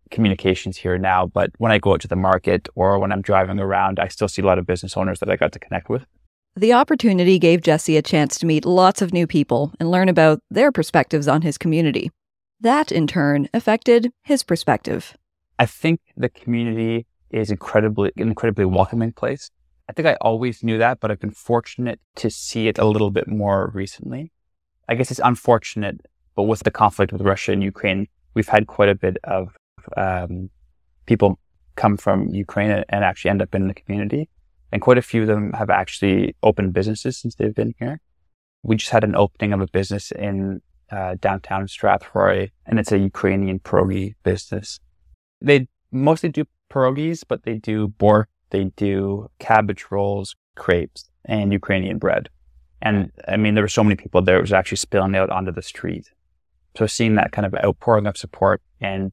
communications 0.10 0.78
here 0.78 0.98
now, 0.98 1.28
but 1.28 1.52
when 1.58 1.72
I 1.72 1.80
go 1.80 1.94
out 1.94 2.02
to 2.02 2.08
the 2.08 2.16
market 2.16 2.70
or 2.76 2.98
when 3.00 3.12
I'm 3.12 3.22
driving 3.22 3.60
around, 3.60 4.00
I 4.00 4.08
still 4.08 4.28
see 4.30 4.42
a 4.42 4.46
lot 4.46 4.58
of 4.58 4.66
business 4.66 4.96
owners 4.96 5.20
that 5.20 5.30
I 5.30 5.36
got 5.36 5.52
to 5.52 5.60
connect 5.60 5.90
with. 5.90 6.06
The 6.56 6.74
opportunity 6.74 7.38
gave 7.38 7.62
Jesse 7.62 7.98
a 7.98 8.02
chance 8.02 8.40
to 8.40 8.46
meet 8.46 8.66
lots 8.66 9.02
of 9.02 9.14
new 9.14 9.28
people 9.28 9.74
and 9.80 9.92
learn 9.92 10.10
about 10.10 10.40
their 10.50 10.72
perspectives 10.72 11.28
on 11.28 11.44
his 11.44 11.58
community. 11.58 12.10
That, 12.60 12.92
in 12.92 13.06
turn, 13.06 13.48
affected 13.54 14.12
his 14.24 14.42
perspective. 14.42 15.16
I 15.60 15.66
think 15.66 16.00
the 16.16 16.30
community 16.30 17.08
is 17.32 17.50
incredibly, 17.52 18.12
incredibly 18.16 18.66
welcoming 18.66 19.12
place. 19.12 19.50
I 19.90 19.94
think 19.94 20.08
I 20.08 20.16
always 20.22 20.64
knew 20.64 20.78
that, 20.78 21.00
but 21.00 21.12
I've 21.12 21.20
been 21.20 21.32
fortunate 21.32 22.00
to 22.18 22.30
see 22.30 22.68
it 22.68 22.78
a 22.78 22.86
little 22.86 23.10
bit 23.10 23.28
more 23.28 23.72
recently. 23.74 24.32
I 24.90 24.96
guess 24.96 25.12
it's 25.12 25.22
unfortunate, 25.24 26.02
but 26.36 26.44
with 26.44 26.64
the 26.64 26.72
conflict 26.72 27.12
with 27.12 27.22
Russia 27.22 27.52
and 27.54 27.64
Ukraine, 27.64 28.08
we've 28.34 28.48
had 28.48 28.68
quite 28.68 28.90
a 28.90 28.96
bit 28.96 29.18
of 29.24 29.56
um, 29.96 30.50
people 31.06 31.40
come 31.76 31.98
from 31.98 32.28
Ukraine 32.30 32.84
and 32.90 33.04
actually 33.04 33.32
end 33.32 33.42
up 33.42 33.56
in 33.56 33.68
the 33.68 33.74
community. 33.74 34.30
and 34.72 34.82
quite 34.82 34.98
a 34.98 35.02
few 35.02 35.22
of 35.22 35.28
them 35.28 35.54
have 35.54 35.70
actually 35.70 36.36
opened 36.44 36.74
businesses 36.74 37.18
since 37.18 37.36
they've 37.36 37.56
been 37.56 37.74
here. 37.80 38.02
We 38.64 38.76
just 38.76 38.92
had 38.92 39.04
an 39.04 39.16
opening 39.16 39.54
of 39.54 39.62
a 39.62 39.68
business 39.68 40.12
in 40.12 40.62
uh, 40.92 41.16
downtown 41.20 41.68
Strathroy, 41.68 42.52
and 42.66 42.80
it's 42.80 42.92
a 42.92 42.98
Ukrainian 42.98 43.60
pierogi 43.60 44.16
business. 44.24 44.80
They 45.41 45.67
mostly 45.91 46.29
do 46.29 46.46
pierogies, 46.70 47.24
but 47.27 47.44
they 47.44 47.56
do 47.56 47.88
bork, 47.88 48.29
they 48.50 48.65
do 48.75 49.29
cabbage 49.39 49.86
rolls, 49.91 50.36
crepes, 50.56 51.10
and 51.25 51.51
Ukrainian 51.53 51.98
bread. 51.98 52.29
And 52.82 53.12
I 53.27 53.38
mean, 53.38 53.56
there 53.56 53.63
were 53.63 53.67
so 53.67 53.84
many 53.84 53.96
people 53.96 54.22
there, 54.22 54.38
it 54.38 54.41
was 54.41 54.53
actually 54.53 54.77
spilling 54.77 55.15
out 55.15 55.29
onto 55.29 55.51
the 55.51 55.62
street. 55.62 56.10
So 56.77 56.86
seeing 56.86 57.15
that 57.15 57.32
kind 57.32 57.46
of 57.46 57.56
outpouring 57.56 58.06
of 58.06 58.17
support 58.17 58.62
and 58.79 59.12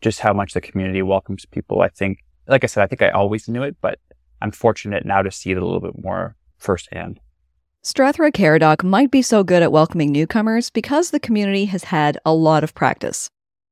just 0.00 0.20
how 0.20 0.32
much 0.32 0.54
the 0.54 0.60
community 0.60 1.02
welcomes 1.02 1.44
people, 1.46 1.82
I 1.82 1.88
think, 1.88 2.18
like 2.46 2.64
I 2.64 2.68
said, 2.68 2.82
I 2.82 2.86
think 2.86 3.02
I 3.02 3.10
always 3.10 3.48
knew 3.48 3.62
it, 3.62 3.76
but 3.80 3.98
I'm 4.40 4.52
fortunate 4.52 5.04
now 5.04 5.22
to 5.22 5.30
see 5.30 5.50
it 5.50 5.58
a 5.58 5.64
little 5.64 5.80
bit 5.80 6.02
more 6.02 6.36
firsthand. 6.58 7.20
Strathroy 7.82 8.30
Caradoc 8.30 8.84
might 8.84 9.10
be 9.10 9.22
so 9.22 9.42
good 9.42 9.62
at 9.62 9.72
welcoming 9.72 10.12
newcomers 10.12 10.70
because 10.70 11.10
the 11.10 11.20
community 11.20 11.64
has 11.66 11.84
had 11.84 12.18
a 12.24 12.32
lot 12.32 12.62
of 12.62 12.74
practice. 12.74 13.30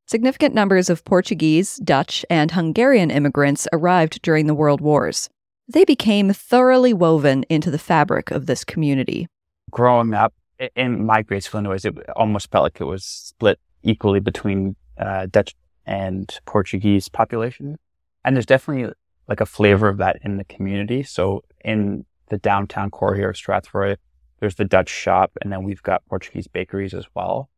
Significant 0.09 0.55
numbers 0.55 0.89
of 0.89 1.05
Portuguese, 1.05 1.77
Dutch, 1.85 2.25
and 2.31 2.51
Hungarian 2.53 3.11
immigrants 3.11 3.69
arrived 3.75 4.23
during 4.23 4.47
the 4.47 4.55
World 4.55 4.81
Wars. 4.81 5.29
They 5.71 5.85
became 5.85 6.33
thoroughly 6.33 6.95
woven 6.95 7.45
into 7.51 7.71
the 7.71 7.79
fabric 7.79 8.31
of 8.31 8.47
this 8.47 8.65
community. 8.65 9.29
Growing 9.71 10.15
up 10.15 10.33
in 10.75 11.05
my 11.05 11.21
grade 11.21 11.45
school, 11.45 11.59
anyways, 11.59 11.85
it 11.85 11.95
almost 12.17 12.51
felt 12.51 12.63
like 12.63 12.81
it 12.81 12.85
was 12.85 13.05
split 13.05 13.61
equally 13.83 14.19
between 14.19 14.77
uh, 14.97 15.27
Dutch 15.27 15.55
and 15.85 16.35
Portuguese 16.47 17.11
population. 17.11 17.79
And 18.25 18.35
there's 18.35 18.47
definitely 18.47 18.95
like 19.29 19.43
a 19.43 19.47
flavor 19.47 19.89
of 19.89 19.99
that 19.99 20.21
in 20.23 20.39
the 20.39 20.45
community. 20.45 21.03
So 21.03 21.45
in 21.63 22.07
the 22.31 22.39
downtown 22.39 22.91
core 22.91 23.15
here 23.15 23.29
of 23.29 23.37
Strathroy, 23.37 23.99
there's 24.41 24.55
the 24.55 24.65
Dutch 24.65 24.89
shop, 24.89 25.33
and 25.43 25.53
then 25.53 25.65
we've 25.65 25.83
got 25.83 26.03
Portuguese 26.09 26.49
bakeries 26.49 26.95
as 26.95 27.05
well. 27.15 27.51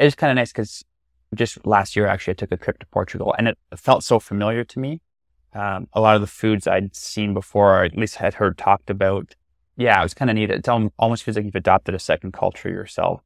It's 0.00 0.16
kind 0.16 0.32
of 0.32 0.34
nice 0.34 0.50
because 0.50 0.84
just 1.34 1.64
last 1.66 1.96
year, 1.96 2.06
actually, 2.06 2.32
I 2.32 2.34
took 2.34 2.52
a 2.52 2.56
trip 2.56 2.78
to 2.78 2.86
Portugal 2.86 3.34
and 3.38 3.48
it 3.48 3.58
felt 3.76 4.04
so 4.04 4.18
familiar 4.18 4.64
to 4.64 4.78
me. 4.78 5.00
Um, 5.54 5.88
a 5.92 6.00
lot 6.00 6.14
of 6.14 6.20
the 6.22 6.26
foods 6.26 6.66
I'd 6.66 6.96
seen 6.96 7.34
before, 7.34 7.78
or 7.78 7.84
at 7.84 7.96
least 7.96 8.16
had 8.16 8.34
heard 8.34 8.56
talked 8.56 8.88
about. 8.88 9.34
Yeah, 9.76 9.98
it 10.00 10.02
was 10.02 10.14
kind 10.14 10.30
of 10.30 10.34
neat. 10.34 10.50
It 10.50 10.68
almost 10.68 11.22
feels 11.22 11.36
like 11.36 11.44
you've 11.44 11.54
adopted 11.54 11.94
a 11.94 11.98
second 11.98 12.32
culture 12.32 12.68
yourself 12.68 13.22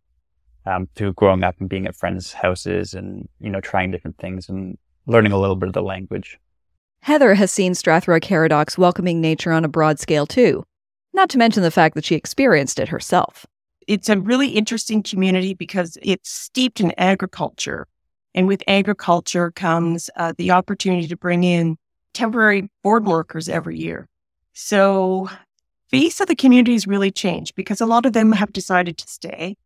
um, 0.65 0.89
through 0.95 1.15
growing 1.15 1.45
up 1.45 1.57
and 1.61 1.69
being 1.69 1.87
at 1.87 1.97
friends' 1.97 2.33
houses 2.33 2.95
and, 2.95 3.29
you 3.41 3.51
know, 3.51 3.61
trying 3.61 3.91
different 3.91 4.19
things 4.19 4.49
and 4.49 4.77
learning 5.07 5.33
a 5.33 5.39
little 5.39 5.57
bit 5.57 5.69
of 5.69 5.73
the 5.73 5.83
language. 5.83 6.39
Heather 7.03 7.35
has 7.35 7.53
seen 7.53 7.73
Strathroy 7.73 8.21
Caradoc's 8.21 8.77
welcoming 8.77 9.21
nature 9.21 9.53
on 9.53 9.65
a 9.65 9.69
broad 9.69 10.01
scale 10.01 10.27
too, 10.27 10.65
not 11.13 11.31
to 11.31 11.39
mention 11.39 11.63
the 11.63 11.71
fact 11.71 11.95
that 11.95 12.05
she 12.05 12.17
experienced 12.17 12.81
it 12.81 12.89
herself. 12.89 13.47
It's 13.87 14.09
a 14.09 14.19
really 14.19 14.49
interesting 14.49 15.05
community 15.05 15.55
because 15.55 15.97
it's 16.03 16.29
steeped 16.29 16.81
in 16.81 16.93
agriculture. 16.99 17.87
And 18.37 18.47
with 18.47 18.63
agriculture 18.69 19.51
comes 19.51 20.11
uh, 20.15 20.35
the 20.37 20.51
opportunity 20.51 21.09
to 21.09 21.17
bring 21.17 21.43
in 21.43 21.79
temporary 22.13 22.69
board 22.85 23.07
workers 23.07 23.49
every 23.49 23.79
year. 23.79 24.09
So 24.53 25.31
face 25.89 26.21
of 26.21 26.29
the 26.29 26.37
community 26.37 26.75
has 26.75 26.87
really 26.87 27.11
changed 27.11 27.55
because 27.55 27.81
a 27.81 27.87
lot 27.87 28.05
of 28.05 28.13
them 28.13 28.33
have 28.33 28.53
decided 28.53 28.99
to 28.99 29.09
stay. 29.09 29.57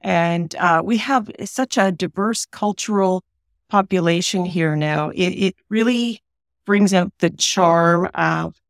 And 0.00 0.54
uh, 0.56 0.80
we 0.82 0.96
have 0.96 1.30
such 1.44 1.76
a 1.76 1.92
diverse 1.92 2.46
cultural 2.46 3.24
population 3.68 4.46
here 4.46 4.74
now. 4.74 5.10
It, 5.10 5.28
it 5.28 5.56
really 5.68 6.22
brings 6.64 6.94
out 6.94 7.12
the 7.18 7.30
charm 7.30 8.08
of, 8.14 8.60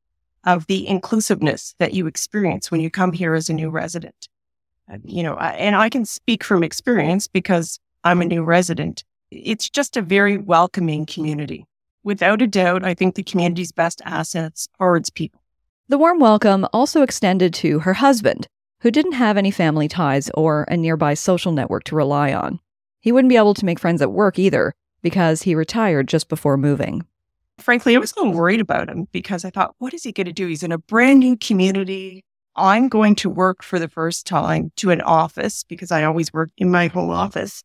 of 0.44 0.66
the 0.66 0.88
inclusiveness 0.88 1.76
that 1.78 1.94
you 1.94 2.08
experience 2.08 2.72
when 2.72 2.80
you 2.80 2.90
come 2.90 3.12
here 3.12 3.34
as 3.34 3.48
a 3.48 3.54
new 3.54 3.70
resident. 3.70 4.28
And, 4.88 5.02
you 5.04 5.22
know, 5.22 5.36
and 5.36 5.76
I 5.76 5.90
can 5.90 6.04
speak 6.04 6.42
from 6.42 6.64
experience 6.64 7.28
because 7.28 7.78
I'm 8.02 8.20
a 8.20 8.24
new 8.24 8.42
resident 8.42 9.04
it's 9.30 9.68
just 9.68 9.96
a 9.96 10.02
very 10.02 10.38
welcoming 10.38 11.06
community. 11.06 11.66
Without 12.02 12.40
a 12.40 12.46
doubt, 12.46 12.84
I 12.84 12.94
think 12.94 13.14
the 13.14 13.22
community's 13.22 13.72
best 13.72 14.00
assets 14.04 14.68
are 14.80 14.96
its 14.96 15.10
people. 15.10 15.40
The 15.88 15.98
warm 15.98 16.18
welcome 16.18 16.66
also 16.72 17.02
extended 17.02 17.52
to 17.54 17.80
her 17.80 17.94
husband, 17.94 18.48
who 18.80 18.90
didn't 18.90 19.12
have 19.12 19.36
any 19.36 19.50
family 19.50 19.88
ties 19.88 20.30
or 20.34 20.64
a 20.68 20.76
nearby 20.76 21.14
social 21.14 21.52
network 21.52 21.84
to 21.84 21.96
rely 21.96 22.32
on. 22.32 22.60
He 23.00 23.12
wouldn't 23.12 23.30
be 23.30 23.36
able 23.36 23.54
to 23.54 23.64
make 23.64 23.78
friends 23.78 24.02
at 24.02 24.12
work 24.12 24.38
either, 24.38 24.74
because 25.02 25.42
he 25.42 25.54
retired 25.54 26.08
just 26.08 26.28
before 26.28 26.56
moving. 26.56 27.04
Frankly, 27.58 27.96
I 27.96 27.98
was 27.98 28.12
a 28.12 28.20
little 28.20 28.34
worried 28.34 28.60
about 28.60 28.88
him 28.88 29.08
because 29.12 29.44
I 29.44 29.50
thought, 29.50 29.74
what 29.78 29.94
is 29.94 30.04
he 30.04 30.12
going 30.12 30.26
to 30.26 30.32
do? 30.32 30.46
He's 30.46 30.62
in 30.62 30.72
a 30.72 30.78
brand 30.78 31.20
new 31.20 31.36
community. 31.36 32.24
I'm 32.54 32.88
going 32.88 33.14
to 33.16 33.30
work 33.30 33.62
for 33.62 33.78
the 33.78 33.88
first 33.88 34.26
time 34.26 34.72
to 34.76 34.90
an 34.90 35.00
office 35.00 35.64
because 35.64 35.90
I 35.90 36.04
always 36.04 36.32
work 36.32 36.50
in 36.56 36.70
my 36.70 36.88
home 36.88 37.10
office. 37.10 37.64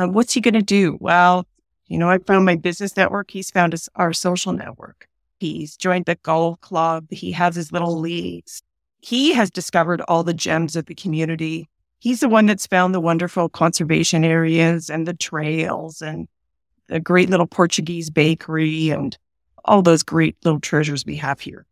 Um, 0.00 0.12
what's 0.12 0.32
he 0.32 0.40
going 0.40 0.54
to 0.54 0.62
do? 0.62 0.96
Well, 0.98 1.46
you 1.86 1.98
know, 1.98 2.08
I 2.08 2.18
found 2.18 2.46
my 2.46 2.56
business 2.56 2.96
network. 2.96 3.30
He's 3.30 3.50
found 3.50 3.74
his, 3.74 3.88
our 3.96 4.14
social 4.14 4.54
network. 4.54 5.06
He's 5.38 5.76
joined 5.76 6.06
the 6.06 6.14
golf 6.14 6.58
club. 6.62 7.06
He 7.10 7.32
has 7.32 7.54
his 7.54 7.70
little 7.70 7.98
leagues. 7.98 8.62
He 9.00 9.34
has 9.34 9.50
discovered 9.50 10.00
all 10.02 10.22
the 10.22 10.32
gems 10.32 10.74
of 10.74 10.86
the 10.86 10.94
community. 10.94 11.68
He's 11.98 12.20
the 12.20 12.30
one 12.30 12.46
that's 12.46 12.66
found 12.66 12.94
the 12.94 13.00
wonderful 13.00 13.50
conservation 13.50 14.24
areas 14.24 14.88
and 14.88 15.06
the 15.06 15.12
trails 15.12 16.00
and 16.00 16.28
the 16.88 16.98
great 16.98 17.28
little 17.28 17.46
Portuguese 17.46 18.08
bakery 18.08 18.88
and 18.88 19.18
all 19.66 19.82
those 19.82 20.02
great 20.02 20.36
little 20.44 20.60
treasures 20.60 21.04
we 21.04 21.16
have 21.16 21.40
here. 21.40 21.66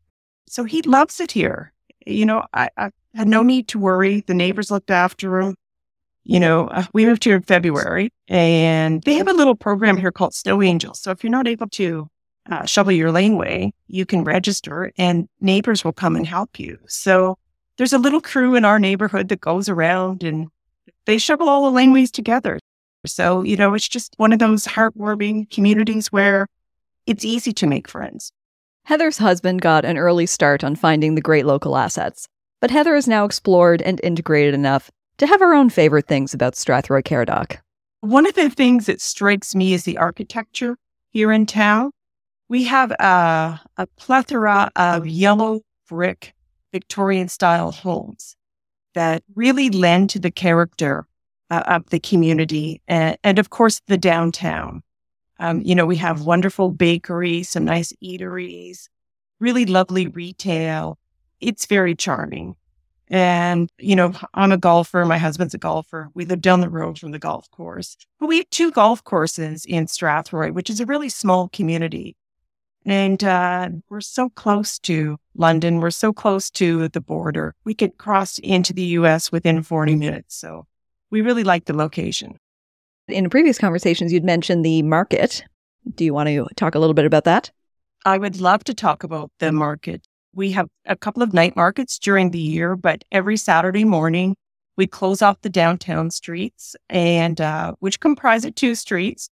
So 0.48 0.64
he 0.64 0.82
loves 0.82 1.18
it 1.18 1.32
here. 1.32 1.72
You 2.06 2.26
know, 2.26 2.44
I, 2.52 2.68
I 2.76 2.90
had 3.14 3.28
no 3.28 3.42
need 3.42 3.68
to 3.68 3.78
worry. 3.78 4.20
The 4.26 4.34
neighbors 4.34 4.70
looked 4.70 4.90
after 4.90 5.40
him 5.40 5.56
you 6.28 6.38
know, 6.38 6.68
uh, 6.68 6.84
we 6.92 7.06
moved 7.06 7.24
here 7.24 7.36
in 7.36 7.42
February 7.42 8.12
and 8.28 9.02
they 9.04 9.14
have 9.14 9.28
a 9.28 9.32
little 9.32 9.54
program 9.54 9.96
here 9.96 10.12
called 10.12 10.34
Snow 10.34 10.62
Angels. 10.62 11.00
So 11.00 11.10
if 11.10 11.24
you're 11.24 11.30
not 11.30 11.48
able 11.48 11.68
to 11.70 12.06
uh, 12.50 12.66
shovel 12.66 12.92
your 12.92 13.10
laneway, 13.10 13.72
you 13.86 14.04
can 14.04 14.24
register 14.24 14.92
and 14.98 15.26
neighbors 15.40 15.84
will 15.84 15.94
come 15.94 16.16
and 16.16 16.26
help 16.26 16.60
you. 16.60 16.78
So 16.86 17.38
there's 17.78 17.94
a 17.94 17.98
little 17.98 18.20
crew 18.20 18.54
in 18.54 18.66
our 18.66 18.78
neighborhood 18.78 19.28
that 19.28 19.40
goes 19.40 19.70
around 19.70 20.22
and 20.22 20.48
they 21.06 21.16
shovel 21.16 21.48
all 21.48 21.72
the 21.72 21.76
laneways 21.80 22.10
together. 22.10 22.58
So, 23.06 23.42
you 23.42 23.56
know, 23.56 23.72
it's 23.72 23.88
just 23.88 24.12
one 24.18 24.34
of 24.34 24.38
those 24.38 24.66
heartwarming 24.66 25.50
communities 25.50 26.12
where 26.12 26.46
it's 27.06 27.24
easy 27.24 27.54
to 27.54 27.66
make 27.66 27.88
friends. 27.88 28.32
Heather's 28.84 29.16
husband 29.16 29.62
got 29.62 29.86
an 29.86 29.96
early 29.96 30.26
start 30.26 30.62
on 30.62 30.76
finding 30.76 31.14
the 31.14 31.22
great 31.22 31.46
local 31.46 31.74
assets, 31.78 32.28
but 32.60 32.70
Heather 32.70 32.96
has 32.96 33.08
now 33.08 33.24
explored 33.24 33.80
and 33.80 33.98
integrated 34.02 34.52
enough 34.52 34.90
to 35.18 35.26
have 35.26 35.42
our 35.42 35.52
own 35.52 35.68
favorite 35.68 36.06
things 36.06 36.32
about 36.32 36.54
Strathroy 36.54 37.02
Caradoc. 37.02 37.58
One 38.00 38.26
of 38.26 38.34
the 38.34 38.48
things 38.48 38.86
that 38.86 39.00
strikes 39.00 39.54
me 39.54 39.74
is 39.74 39.84
the 39.84 39.98
architecture 39.98 40.76
here 41.10 41.32
in 41.32 41.46
town. 41.46 41.90
We 42.48 42.64
have 42.64 42.92
a, 42.92 43.60
a 43.76 43.86
plethora 43.96 44.70
of 44.76 45.06
yellow 45.06 45.60
brick 45.88 46.34
Victorian 46.72 47.28
style 47.28 47.72
homes 47.72 48.36
that 48.94 49.22
really 49.34 49.70
lend 49.70 50.10
to 50.10 50.18
the 50.18 50.30
character 50.30 51.06
uh, 51.50 51.62
of 51.66 51.90
the 51.90 52.00
community 52.00 52.80
and, 52.86 53.18
and, 53.24 53.38
of 53.38 53.50
course, 53.50 53.80
the 53.86 53.98
downtown. 53.98 54.82
Um, 55.40 55.62
you 55.62 55.74
know, 55.74 55.86
we 55.86 55.96
have 55.96 56.22
wonderful 56.22 56.70
bakeries, 56.70 57.48
some 57.48 57.64
nice 57.64 57.92
eateries, 58.02 58.88
really 59.40 59.66
lovely 59.66 60.08
retail. 60.08 60.98
It's 61.40 61.66
very 61.66 61.94
charming. 61.94 62.56
And, 63.10 63.70
you 63.78 63.96
know, 63.96 64.12
I'm 64.34 64.52
a 64.52 64.58
golfer. 64.58 65.04
My 65.04 65.18
husband's 65.18 65.54
a 65.54 65.58
golfer. 65.58 66.10
We 66.14 66.24
live 66.24 66.42
down 66.42 66.60
the 66.60 66.68
road 66.68 66.98
from 66.98 67.12
the 67.12 67.18
golf 67.18 67.50
course. 67.50 67.96
But 68.20 68.26
we 68.26 68.38
have 68.38 68.50
two 68.50 68.70
golf 68.70 69.02
courses 69.02 69.64
in 69.64 69.86
Strathroy, 69.86 70.52
which 70.52 70.68
is 70.68 70.80
a 70.80 70.86
really 70.86 71.08
small 71.08 71.48
community. 71.48 72.16
And 72.84 73.22
uh, 73.22 73.68
we're 73.88 74.00
so 74.00 74.30
close 74.30 74.78
to 74.80 75.18
London. 75.34 75.80
We're 75.80 75.90
so 75.90 76.12
close 76.12 76.50
to 76.52 76.88
the 76.88 77.00
border. 77.00 77.54
We 77.64 77.74
could 77.74 77.98
cross 77.98 78.38
into 78.38 78.72
the 78.72 78.84
US 78.84 79.30
within 79.32 79.62
40 79.62 79.94
minutes. 79.94 80.36
So 80.36 80.66
we 81.10 81.20
really 81.20 81.44
like 81.44 81.66
the 81.66 81.76
location. 81.76 82.38
In 83.06 83.30
previous 83.30 83.58
conversations, 83.58 84.12
you'd 84.12 84.24
mentioned 84.24 84.64
the 84.64 84.82
market. 84.82 85.44
Do 85.94 86.04
you 86.04 86.12
want 86.12 86.28
to 86.28 86.46
talk 86.56 86.74
a 86.74 86.78
little 86.78 86.94
bit 86.94 87.06
about 87.06 87.24
that? 87.24 87.50
I 88.06 88.16
would 88.16 88.40
love 88.40 88.64
to 88.64 88.74
talk 88.74 89.02
about 89.02 89.30
the 89.38 89.52
market. 89.52 90.07
We 90.38 90.52
have 90.52 90.68
a 90.86 90.94
couple 90.94 91.24
of 91.24 91.34
night 91.34 91.56
markets 91.56 91.98
during 91.98 92.30
the 92.30 92.38
year, 92.38 92.76
but 92.76 93.02
every 93.10 93.36
Saturday 93.36 93.82
morning 93.82 94.36
we 94.76 94.86
close 94.86 95.20
off 95.20 95.40
the 95.40 95.50
downtown 95.50 96.12
streets 96.12 96.76
and 96.88 97.40
uh, 97.40 97.74
which 97.80 97.98
comprise 97.98 98.44
of 98.44 98.54
two 98.54 98.76
streets. 98.76 99.30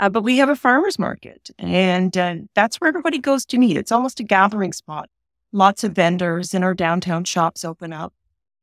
Uh, 0.00 0.08
but 0.08 0.24
we 0.24 0.38
have 0.38 0.48
a 0.48 0.56
farmers 0.56 0.98
market 0.98 1.48
and 1.60 2.18
uh, 2.18 2.34
that's 2.56 2.80
where 2.80 2.88
everybody 2.88 3.18
goes 3.18 3.46
to 3.46 3.58
meet. 3.58 3.76
It's 3.76 3.92
almost 3.92 4.18
a 4.18 4.24
gathering 4.24 4.72
spot. 4.72 5.08
Lots 5.52 5.84
of 5.84 5.92
vendors 5.92 6.52
in 6.52 6.64
our 6.64 6.74
downtown 6.74 7.22
shops 7.22 7.64
open 7.64 7.92
up. 7.92 8.12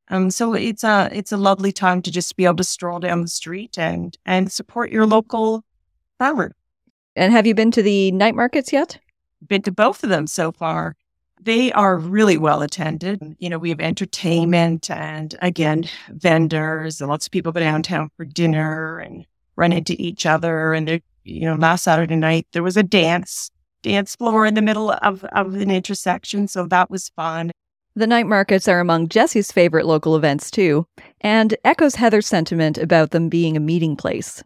Um, 0.08 0.30
so 0.30 0.52
it's 0.52 0.84
a 0.84 1.08
it's 1.10 1.32
a 1.32 1.38
lovely 1.38 1.72
time 1.72 2.02
to 2.02 2.10
just 2.10 2.36
be 2.36 2.44
able 2.44 2.56
to 2.56 2.64
stroll 2.64 3.00
down 3.00 3.22
the 3.22 3.28
street 3.28 3.78
and 3.78 4.14
and 4.26 4.52
support 4.52 4.92
your 4.92 5.06
local 5.06 5.64
farmer. 6.18 6.52
And 7.16 7.32
have 7.32 7.46
you 7.46 7.54
been 7.54 7.70
to 7.70 7.82
the 7.82 8.12
night 8.12 8.34
markets 8.34 8.70
yet? 8.70 8.98
Been 9.46 9.62
to 9.62 9.72
both 9.72 10.04
of 10.04 10.10
them 10.10 10.26
so 10.26 10.52
far. 10.52 10.94
They 11.40 11.70
are 11.72 11.96
really 11.96 12.38
well 12.38 12.62
attended. 12.62 13.36
You 13.38 13.50
know, 13.50 13.58
we 13.58 13.68
have 13.68 13.80
entertainment 13.80 14.90
and 14.90 15.34
again, 15.42 15.84
vendors 16.08 17.00
and 17.00 17.08
lots 17.08 17.26
of 17.26 17.32
people 17.32 17.52
go 17.52 17.60
downtown 17.60 18.10
for 18.16 18.24
dinner 18.24 18.98
and 18.98 19.26
run 19.54 19.72
into 19.72 19.94
each 19.98 20.26
other. 20.26 20.72
And, 20.72 21.00
you 21.24 21.40
know, 21.42 21.54
last 21.54 21.84
Saturday 21.84 22.16
night, 22.16 22.46
there 22.52 22.62
was 22.62 22.76
a 22.76 22.82
dance, 22.82 23.50
dance 23.82 24.16
floor 24.16 24.46
in 24.46 24.54
the 24.54 24.62
middle 24.62 24.90
of, 24.90 25.24
of 25.24 25.54
an 25.54 25.70
intersection. 25.70 26.48
So 26.48 26.66
that 26.66 26.90
was 26.90 27.10
fun. 27.10 27.52
The 27.94 28.06
night 28.06 28.26
markets 28.26 28.68
are 28.68 28.80
among 28.80 29.08
Jesse's 29.08 29.50
favorite 29.50 29.86
local 29.86 30.16
events, 30.16 30.50
too, 30.50 30.86
and 31.22 31.56
echoes 31.64 31.94
Heather's 31.94 32.26
sentiment 32.26 32.76
about 32.76 33.10
them 33.10 33.30
being 33.30 33.56
a 33.56 33.60
meeting 33.60 33.96
place. 33.96 34.42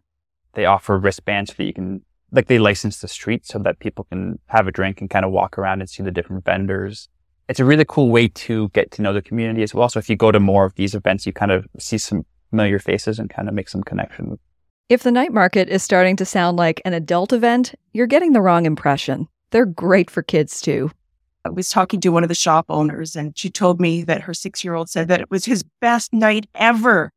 They 0.54 0.66
offer 0.66 0.96
wristbands 0.96 1.50
so 1.50 1.56
that 1.56 1.64
you 1.64 1.72
can, 1.72 2.04
like, 2.32 2.46
they 2.46 2.58
license 2.58 3.00
the 3.00 3.08
street 3.08 3.46
so 3.46 3.58
that 3.60 3.78
people 3.78 4.06
can 4.10 4.38
have 4.46 4.66
a 4.66 4.72
drink 4.72 5.00
and 5.00 5.10
kind 5.10 5.24
of 5.24 5.32
walk 5.32 5.58
around 5.58 5.80
and 5.80 5.90
see 5.90 6.02
the 6.02 6.10
different 6.10 6.44
vendors. 6.44 7.08
It's 7.48 7.60
a 7.60 7.64
really 7.64 7.84
cool 7.88 8.10
way 8.10 8.28
to 8.28 8.68
get 8.70 8.90
to 8.92 9.02
know 9.02 9.12
the 9.12 9.22
community 9.22 9.62
as 9.62 9.74
well. 9.74 9.88
So 9.88 9.98
if 9.98 10.08
you 10.08 10.16
go 10.16 10.30
to 10.30 10.38
more 10.38 10.64
of 10.64 10.74
these 10.76 10.94
events, 10.94 11.26
you 11.26 11.32
kind 11.32 11.50
of 11.50 11.66
see 11.78 11.98
some 11.98 12.24
familiar 12.50 12.78
faces 12.78 13.18
and 13.18 13.28
kind 13.28 13.48
of 13.48 13.54
make 13.54 13.68
some 13.68 13.82
connections. 13.82 14.38
If 14.88 15.02
the 15.02 15.12
night 15.12 15.32
market 15.32 15.68
is 15.68 15.82
starting 15.82 16.16
to 16.16 16.24
sound 16.24 16.56
like 16.56 16.80
an 16.84 16.94
adult 16.94 17.32
event, 17.32 17.74
you're 17.92 18.06
getting 18.06 18.32
the 18.32 18.40
wrong 18.40 18.66
impression. 18.66 19.28
They're 19.50 19.66
great 19.66 20.10
for 20.10 20.22
kids, 20.22 20.60
too. 20.60 20.90
I 21.44 21.50
was 21.50 21.70
talking 21.70 22.00
to 22.00 22.10
one 22.10 22.22
of 22.22 22.28
the 22.28 22.34
shop 22.34 22.66
owners, 22.68 23.16
and 23.16 23.36
she 23.38 23.50
told 23.50 23.80
me 23.80 24.02
that 24.02 24.22
her 24.22 24.34
six 24.34 24.62
year 24.62 24.74
old 24.74 24.90
said 24.90 25.08
that 25.08 25.20
it 25.20 25.30
was 25.30 25.44
his 25.44 25.62
best 25.80 26.12
night 26.12 26.46
ever 26.54 27.12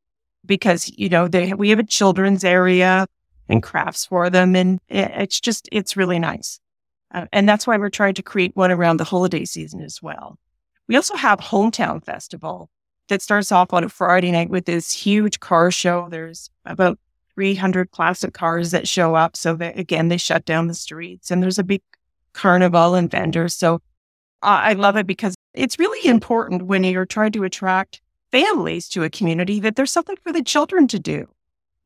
because, 0.46 0.92
you 0.98 1.10
know, 1.10 1.28
they, 1.28 1.54
we 1.54 1.70
have 1.70 1.80
a 1.80 1.84
children's 1.84 2.44
area 2.44 3.08
and 3.50 3.64
crafts 3.64 4.06
for 4.06 4.30
them. 4.30 4.56
And 4.56 4.80
it's 4.90 5.40
just, 5.40 5.70
it's 5.72 5.98
really 5.98 6.20
nice. 6.20 6.60
Uh, 7.14 7.26
and 7.32 7.48
that's 7.48 7.68
why 7.68 7.78
we're 7.78 7.90
trying 7.90 8.16
to 8.16 8.24
create 8.24 8.56
one 8.56 8.72
around 8.72 8.98
the 8.98 9.04
holiday 9.04 9.46
season 9.46 9.82
as 9.82 10.02
well. 10.02 10.38
We 10.88 10.96
also 10.96 11.16
have 11.16 11.40
Hometown 11.40 12.04
Festival 12.04 12.70
that 13.10 13.22
starts 13.22 13.52
off 13.52 13.74
on 13.74 13.84
a 13.84 13.90
Friday 13.90 14.32
night 14.32 14.50
with 14.50 14.66
this 14.66 14.92
huge 14.92 15.40
car 15.40 15.72
show. 15.72 16.08
There's 16.10 16.50
about 16.66 17.00
300 17.36 17.92
classic 17.92 18.34
cars 18.34 18.72
that 18.72 18.88
show 18.88 19.16
up. 19.16 19.36
So 19.36 19.56
that, 19.56 19.78
again, 19.78 20.08
they 20.08 20.18
shut 20.18 20.46
down 20.46 20.68
the 20.68 20.74
streets 20.74 21.32
and 21.32 21.42
there's 21.42 21.60
a 21.60 21.64
big 21.64 21.82
carnival 22.34 22.96
and 22.96 23.10
vendors. 23.10 23.54
So 23.54 23.82
I 24.42 24.74
love 24.74 24.98
it 24.98 25.08
because 25.08 25.36
it's 25.54 25.80
really 25.80 26.10
important 26.10 26.64
when 26.64 26.84
you're 26.84 27.06
trying 27.06 27.32
to 27.34 27.44
attract 27.44 28.02
families 28.32 28.90
to 28.90 29.04
a 29.04 29.10
community 29.10 29.60
that 29.62 29.76
there's 29.76 29.92
something 29.92 30.18
for 30.22 30.34
the 30.34 30.44
children 30.44 30.88
to 30.90 31.00
do. 31.00 31.28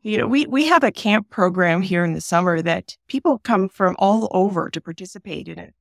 You 0.02 0.20
know, 0.20 0.28
we, 0.28 0.46
we 0.46 0.66
have 0.68 0.84
a 0.84 0.92
camp 0.92 1.30
program 1.30 1.82
here 1.82 2.06
in 2.06 2.14
the 2.14 2.22
summer 2.22 2.62
that 2.62 2.96
people 3.08 3.40
come 3.40 3.68
from 3.68 3.96
all 4.00 4.30
over 4.32 4.70
to 4.70 4.80
participate 4.80 5.48
in 5.48 5.60
it. 5.60 5.74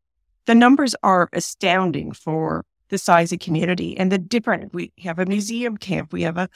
The 0.46 0.54
numbers 0.54 0.94
are 1.02 1.28
astounding 1.32 2.12
for 2.12 2.64
the 2.88 2.99
size 2.99 3.32
of 3.32 3.40
community 3.40 3.96
and 3.99 4.11
the 4.11 4.18
different. 4.18 4.73
We 4.73 4.92
have 5.02 5.18
a 5.18 5.26
museum 5.26 5.76
camp, 5.76 6.12
we 6.12 6.23
have 6.23 6.38
a 6.38 6.49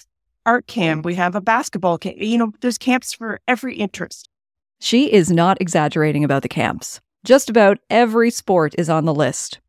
art 0.46 0.66
camp, 0.66 1.04
we 1.04 1.14
have 1.16 1.34
a 1.34 1.40
basketball 1.40 1.98
camp. 1.98 2.16
You 2.18 2.38
know, 2.38 2.52
there's 2.60 2.78
camps 2.78 3.12
for 3.12 3.40
every 3.46 3.76
interest. 3.76 4.28
She 4.80 5.12
is 5.12 5.30
not 5.30 5.60
exaggerating 5.60 6.24
about 6.24 6.42
the 6.42 6.48
camps. 6.48 7.00
Just 7.24 7.50
about 7.50 7.78
every 7.90 8.30
sport 8.30 8.74
is 8.78 8.88
on 8.88 9.04
the 9.04 9.14
list. 9.14 9.60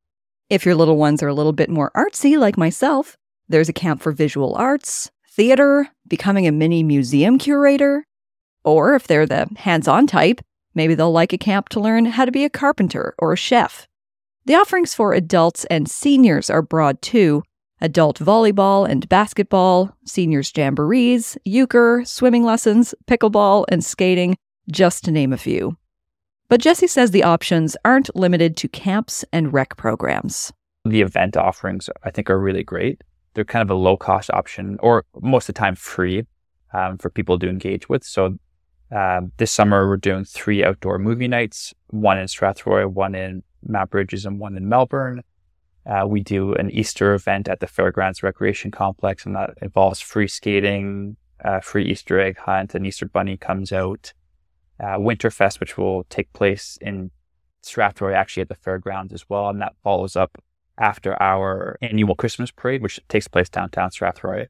If 0.50 0.66
your 0.66 0.76
little 0.76 0.98
ones 0.98 1.22
are 1.22 1.28
a 1.28 1.34
little 1.34 1.54
bit 1.54 1.70
more 1.70 1.92
artsy, 1.96 2.38
like 2.38 2.58
myself, 2.58 3.18
there's 3.50 3.70
a 3.70 3.74
camp 3.74 4.02
for 4.02 4.12
visual 4.12 4.56
arts, 4.56 5.12
theater, 5.30 5.90
becoming 6.12 6.46
a 6.46 6.52
mini 6.52 6.84
museum 6.84 7.40
curator. 7.40 8.06
Or 8.64 8.94
if 8.94 9.08
they're 9.08 9.26
the 9.26 9.48
hands 9.56 9.88
on 9.88 10.06
type, 10.06 10.42
maybe 10.76 10.94
they'll 10.94 11.12
like 11.12 11.34
a 11.34 11.38
camp 11.38 11.70
to 11.70 11.80
learn 11.80 12.06
how 12.06 12.26
to 12.26 12.32
be 12.32 12.44
a 12.44 12.50
carpenter 12.50 13.16
or 13.18 13.34
a 13.34 13.38
chef. 13.38 13.88
The 14.46 14.56
offerings 14.56 14.94
for 14.94 15.14
adults 15.14 15.66
and 15.66 15.90
seniors 15.90 16.50
are 16.50 16.62
broad 16.62 17.02
too 17.02 17.44
adult 17.84 18.20
volleyball 18.20 18.88
and 18.88 19.10
basketball, 19.10 19.96
seniors 20.06 20.52
jamborees, 20.52 21.36
euchre, 21.46 22.04
swimming 22.06 22.44
lessons, 22.44 22.94
pickleball, 23.08 23.66
and 23.70 23.84
skating, 23.84 24.36
just 24.70 25.04
to 25.04 25.12
name 25.12 25.34
a 25.34 25.38
few. 25.38 25.76
But 26.48 26.62
Jesse 26.62 26.86
says 26.86 27.10
the 27.10 27.24
options 27.24 27.76
aren't 27.84 28.16
limited 28.16 28.56
to 28.58 28.68
camps 28.68 29.26
and 29.34 29.52
rec 29.52 29.78
programs. 29.78 30.54
The 30.86 31.02
event 31.02 31.36
offerings, 31.38 31.90
I 32.04 32.12
think, 32.12 32.30
are 32.30 32.40
really 32.40 32.64
great. 32.64 33.02
They're 33.34 33.46
kind 33.46 33.64
of 33.64 33.70
a 33.70 33.80
low 33.80 33.98
cost 33.98 34.30
option, 34.32 34.78
or 34.82 35.06
most 35.22 35.50
of 35.50 35.56
the 35.56 35.60
time 35.60 35.76
free 35.76 36.26
um, 36.74 36.98
for 36.98 37.10
people 37.10 37.40
to 37.40 37.50
engage 37.50 37.90
with. 37.90 38.04
So 38.04 38.38
um, 38.92 39.32
this 39.38 39.52
summer, 39.52 39.88
we're 39.88 39.98
doing 39.98 40.26
three 40.26 40.64
outdoor 40.64 41.00
movie 41.00 41.28
nights 41.28 41.74
one 41.88 42.18
in 42.18 42.26
Strathroy, 42.26 42.92
one 42.92 43.16
in 43.16 43.44
Mount 43.66 43.92
Brydges, 43.92 44.26
and 44.26 44.40
one 44.40 44.58
in 44.58 44.68
Melbourne. 44.68 45.24
Uh, 45.86 46.06
we 46.08 46.22
do 46.22 46.54
an 46.56 46.70
Easter 46.70 47.14
event 47.14 47.48
at 47.48 47.60
the 47.60 47.68
Fairgrounds 47.68 48.22
Recreation 48.22 48.70
Complex, 48.70 49.26
and 49.26 49.36
that 49.36 49.52
involves 49.62 50.00
free 50.00 50.28
skating, 50.28 51.16
uh, 51.44 51.60
free 51.60 51.86
Easter 51.86 52.20
egg 52.20 52.38
hunt, 52.38 52.76
an 52.76 52.86
Easter 52.86 53.08
bunny 53.08 53.38
comes 53.38 53.72
out 53.72 54.14
uh, 54.82 54.98
Winterfest, 54.98 55.60
which 55.60 55.78
will 55.78 56.04
take 56.06 56.32
place 56.34 56.78
in 56.82 57.12
Strathroy, 57.64 58.16
actually 58.16 58.42
at 58.42 58.50
the 58.50 58.56
fairgrounds 58.56 59.14
as 59.14 59.30
well. 59.30 59.50
And 59.50 59.62
that 59.62 59.76
follows 59.84 60.16
up 60.16 60.38
after 60.82 61.22
our 61.22 61.78
annual 61.82 62.16
Christmas 62.16 62.52
parade, 62.52 62.82
which 62.82 63.00
takes 63.08 63.28
place 63.28 63.50
downtown 63.50 63.90
Strathroy. 63.90 64.48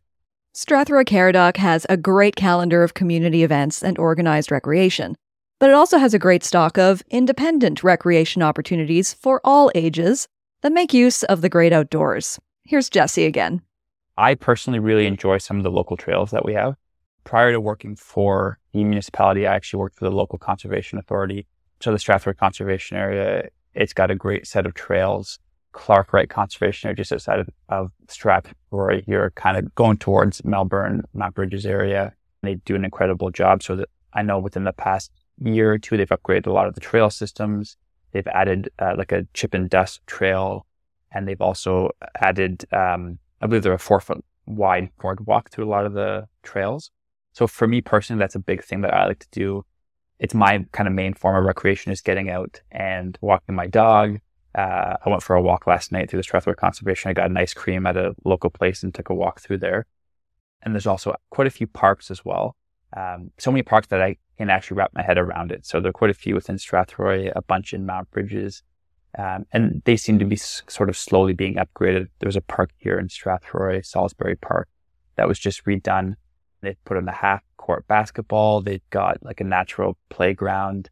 Strathroy 0.56 1.06
Caradoc 1.06 1.58
has 1.58 1.86
a 1.90 1.98
great 1.98 2.36
calendar 2.36 2.84
of 2.84 2.94
community 2.94 3.44
events 3.44 3.84
and 3.84 3.98
organized 4.00 4.52
recreation, 4.52 5.16
but 5.60 5.70
it 5.70 5.74
also 5.74 5.98
has 5.98 6.14
a 6.14 6.20
great 6.20 6.44
stock 6.44 6.78
of 6.78 7.04
independent 7.10 7.84
recreation 7.84 8.42
opportunities 8.42 9.14
for 9.14 9.40
all 9.44 9.72
ages 9.76 10.28
that 10.62 10.74
make 10.74 10.94
use 10.94 11.24
of 11.24 11.42
the 11.42 11.50
great 11.50 11.72
outdoors. 11.72 12.40
Here's 12.64 12.90
Jesse 12.90 13.26
again. 13.26 13.62
I 14.18 14.36
personally 14.36 14.80
really 14.80 15.06
enjoy 15.06 15.38
some 15.38 15.58
of 15.58 15.64
the 15.64 15.72
local 15.72 15.98
trails 15.98 16.32
that 16.32 16.46
we 16.46 16.54
have 16.54 16.76
prior 17.24 17.52
to 17.52 17.60
working 17.60 17.96
for 17.96 18.60
the 18.74 18.84
municipality, 18.84 19.46
I 19.46 19.56
actually 19.56 19.80
worked 19.80 19.98
for 19.98 20.06
the 20.06 20.16
local 20.16 20.40
conservation 20.40 20.98
authority. 20.98 21.46
So 21.82 21.92
the 21.92 21.98
Strathroy 21.98 22.38
Conservation 22.38 22.98
Area, 22.98 23.50
it's 23.74 23.94
got 23.94 24.12
a 24.12 24.16
great 24.16 24.48
set 24.48 24.66
of 24.66 24.74
trails. 24.74 25.40
Clark 25.74 26.14
Wright 26.14 26.30
Conservation 26.30 26.88
Area, 26.88 26.96
just 26.96 27.14
outside 27.14 27.40
of, 27.40 27.50
of 27.70 27.92
Strathroy, 28.08 29.04
you're 29.08 29.32
kind 29.32 29.58
of 29.58 29.74
going 29.76 29.98
towards 29.98 30.44
Melbourne, 30.44 31.04
Mount 31.14 31.36
Brydges 31.36 31.66
area. 31.66 32.14
They 32.44 32.56
do 32.56 32.76
an 32.76 32.86
incredible 32.86 33.30
job. 33.32 33.64
So 33.64 33.76
that 33.78 33.90
I 34.14 34.22
know 34.22 34.40
within 34.40 34.64
the 34.64 34.74
past 34.74 35.12
year 35.40 35.74
or 35.74 35.78
two, 35.78 35.98
they've 35.98 36.10
upgraded 36.10 36.48
a 36.48 36.52
lot 36.52 36.68
of 36.68 36.76
the 36.76 36.82
trail 36.82 37.10
systems. 37.10 37.78
They've 38.12 38.28
added 38.28 38.70
uh, 38.80 38.96
like 38.98 39.12
a 39.12 39.26
chip 39.34 39.54
and 39.54 39.70
dust 39.70 40.02
trail, 40.06 40.66
and 41.14 41.28
they've 41.28 41.42
also 41.42 41.92
added, 42.20 42.66
um, 42.74 43.20
I 43.42 43.48
believe 43.48 43.64
they're 43.64 43.74
a 43.74 43.80
four 43.80 44.02
foot 44.02 44.24
wide 44.46 44.90
boardwalk 45.00 45.50
through 45.50 45.66
a 45.66 45.70
lot 45.70 45.86
of 45.86 45.94
the 45.94 46.28
trails. 46.44 46.92
So 47.34 47.48
for 47.48 47.68
me 47.68 47.82
personally, 47.82 48.20
that's 48.20 48.36
a 48.36 48.40
big 48.40 48.64
thing 48.64 48.82
that 48.82 48.94
I 48.94 49.06
like 49.06 49.20
to 49.20 49.28
do. 49.32 49.66
It's 50.20 50.34
my 50.34 50.66
kind 50.72 50.88
of 50.88 50.94
main 50.94 51.14
form 51.14 51.36
of 51.36 51.46
recreation 51.46 51.92
is 51.92 52.02
getting 52.02 52.30
out 52.30 52.62
and 52.72 53.18
walking 53.22 53.56
my 53.56 53.68
dog. 53.68 54.20
Uh, 54.56 54.98
I 55.06 55.10
went 55.10 55.24
for 55.24 55.36
a 55.36 55.42
walk 55.42 55.68
last 55.68 55.92
night 55.92 56.10
through 56.10 56.22
the 56.22 56.28
Strathroy 56.28 56.56
Conservation. 56.56 57.10
I 57.10 57.14
got 57.14 57.30
an 57.30 57.38
ice 57.38 57.54
cream 57.54 57.86
at 57.86 57.98
a 57.98 58.14
local 58.26 58.50
place 58.50 58.84
and 58.84 58.94
took 58.94 59.10
a 59.10 59.14
walk 59.14 59.40
through 59.40 59.60
there. 59.60 59.86
And 60.62 60.74
there's 60.74 60.88
also 60.88 61.16
quite 61.30 61.48
a 61.48 61.52
few 61.52 61.68
parks 61.68 62.12
as 62.12 62.24
well. 62.24 62.56
Um, 62.96 63.32
so 63.38 63.52
many 63.52 63.64
parks 63.64 63.88
that 63.88 64.02
I 64.02 64.18
can 64.38 64.50
actually 64.50 64.78
wrap 64.78 64.92
my 64.94 65.02
head 65.02 65.18
around 65.18 65.52
it. 65.52 65.66
So 65.66 65.80
there 65.80 65.90
are 65.90 65.94
quite 65.94 66.12
a 66.12 66.16
few 66.16 66.36
within 66.36 66.58
Strathroy, 66.58 67.32
a 67.36 67.42
bunch 67.42 67.74
in 67.74 67.86
Mount 67.86 68.12
Brydges, 68.12 68.62
um, 69.18 69.46
and 69.54 69.82
they 69.86 69.96
seem 69.96 70.20
to 70.20 70.26
be 70.26 70.36
s- 70.36 70.64
sort 70.68 70.90
of 70.90 70.98
slowly 70.98 71.34
being 71.34 71.56
upgraded. 71.56 72.08
There's 72.20 72.36
a 72.36 72.42
park 72.42 72.72
here 72.78 73.00
in 73.00 73.08
Strathroy, 73.08 73.86
Salisbury 73.86 74.36
Park, 74.36 74.68
that 75.16 75.28
was 75.28 75.40
just 75.40 75.66
redone 75.66 76.16
They've 76.62 76.84
put 76.86 76.98
in 76.98 77.08
a 77.08 77.12
half 77.12 77.44
court 77.58 77.88
basketball. 77.88 78.62
They've 78.62 78.88
got 78.90 79.18
like 79.24 79.42
a 79.42 79.44
natural 79.44 79.98
playground. 80.10 80.90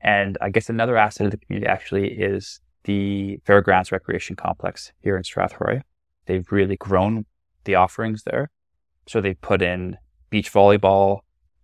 And 0.00 0.38
I 0.40 0.50
guess 0.50 0.68
another 0.68 0.96
asset 0.96 1.26
of 1.26 1.30
the 1.30 1.38
community 1.38 1.66
actually 1.66 2.08
is 2.08 2.60
the 2.86 3.38
Fairgrounds 3.44 3.92
Recreation 3.92 4.36
Complex 4.36 4.92
here 5.00 5.16
in 5.16 5.22
Strathroy. 5.22 5.82
They've 6.26 6.50
really 6.50 6.76
grown 6.76 7.26
the 7.64 7.74
offerings 7.74 8.22
there. 8.22 8.50
So 9.06 9.20
they've 9.20 9.40
put 9.40 9.60
in 9.60 9.98
beach 10.30 10.52
volleyball, 10.52 11.20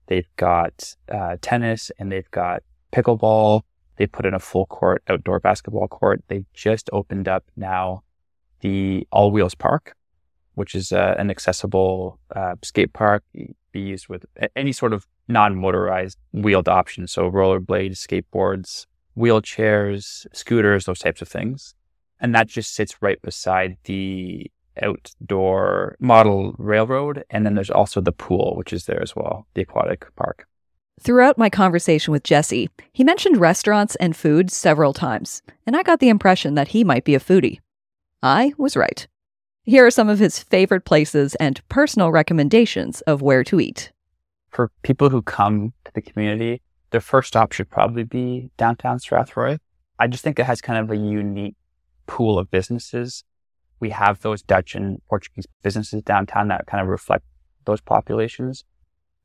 they've 0.08 0.28
got 0.36 0.94
uh, 1.10 1.36
tennis, 1.40 1.90
and 1.98 2.12
they've 2.12 2.30
got 2.30 2.62
pickleball. 2.92 3.62
They 3.96 4.06
put 4.06 4.26
in 4.26 4.34
a 4.34 4.38
full 4.38 4.66
court 4.66 5.02
outdoor 5.08 5.38
basketball 5.38 5.88
court. 5.88 6.22
They 6.28 6.44
just 6.54 6.90
opened 6.92 7.28
up 7.28 7.44
now 7.56 8.02
the 8.60 9.06
All 9.12 9.30
Wheels 9.30 9.54
Park, 9.54 9.94
which 10.54 10.74
is 10.74 10.92
uh, 10.92 11.14
an 11.18 11.30
accessible 11.30 12.18
uh, 12.34 12.56
skate 12.62 12.92
park, 12.92 13.22
be 13.32 13.80
used 13.80 14.08
with 14.08 14.24
any 14.56 14.72
sort 14.72 14.92
of 14.92 15.06
non-motorized 15.28 16.18
wheeled 16.32 16.68
option. 16.68 17.06
So 17.06 17.30
rollerblades, 17.30 17.98
skateboards, 18.06 18.86
wheelchairs, 19.16 20.26
scooters, 20.32 20.84
those 20.84 20.98
types 20.98 21.22
of 21.22 21.28
things. 21.28 21.74
And 22.20 22.34
that 22.34 22.46
just 22.46 22.74
sits 22.74 23.02
right 23.02 23.20
beside 23.20 23.76
the 23.84 24.50
outdoor 24.80 25.96
model 26.00 26.54
railroad. 26.58 27.24
And 27.30 27.44
then 27.44 27.54
there's 27.54 27.70
also 27.70 28.00
the 28.00 28.12
pool, 28.12 28.54
which 28.56 28.72
is 28.72 28.86
there 28.86 29.02
as 29.02 29.14
well, 29.14 29.46
the 29.54 29.62
aquatic 29.62 30.06
park. 30.16 30.46
Throughout 31.00 31.36
my 31.36 31.50
conversation 31.50 32.12
with 32.12 32.22
Jesse, 32.22 32.70
he 32.92 33.02
mentioned 33.02 33.38
restaurants 33.38 33.96
and 33.96 34.16
food 34.16 34.50
several 34.50 34.92
times, 34.92 35.42
and 35.66 35.76
I 35.76 35.82
got 35.82 35.98
the 35.98 36.08
impression 36.08 36.54
that 36.54 36.68
he 36.68 36.84
might 36.84 37.04
be 37.04 37.14
a 37.14 37.20
foodie. 37.20 37.58
I 38.22 38.52
was 38.56 38.76
right. 38.76 39.06
Here 39.64 39.86
are 39.86 39.90
some 39.90 40.08
of 40.08 40.18
his 40.18 40.38
favorite 40.38 40.84
places 40.84 41.34
and 41.36 41.66
personal 41.68 42.12
recommendations 42.12 43.00
of 43.02 43.22
where 43.22 43.42
to 43.44 43.58
eat. 43.58 43.90
For 44.50 44.70
people 44.82 45.08
who 45.08 45.22
come 45.22 45.72
to 45.84 45.92
the 45.94 46.02
community, 46.02 46.62
their 46.92 47.00
first 47.00 47.28
stop 47.28 47.52
should 47.52 47.68
probably 47.68 48.04
be 48.04 48.50
downtown 48.56 48.98
Strathroy. 48.98 49.58
I 49.98 50.06
just 50.06 50.22
think 50.22 50.38
it 50.38 50.46
has 50.46 50.60
kind 50.60 50.78
of 50.78 50.90
a 50.90 50.96
unique 50.96 51.56
pool 52.06 52.38
of 52.38 52.50
businesses. 52.50 53.24
We 53.80 53.90
have 53.90 54.20
those 54.20 54.42
Dutch 54.42 54.74
and 54.74 55.02
Portuguese 55.08 55.46
businesses 55.62 56.02
downtown 56.02 56.48
that 56.48 56.66
kind 56.66 56.82
of 56.82 56.88
reflect 56.88 57.24
those 57.64 57.80
populations. 57.80 58.64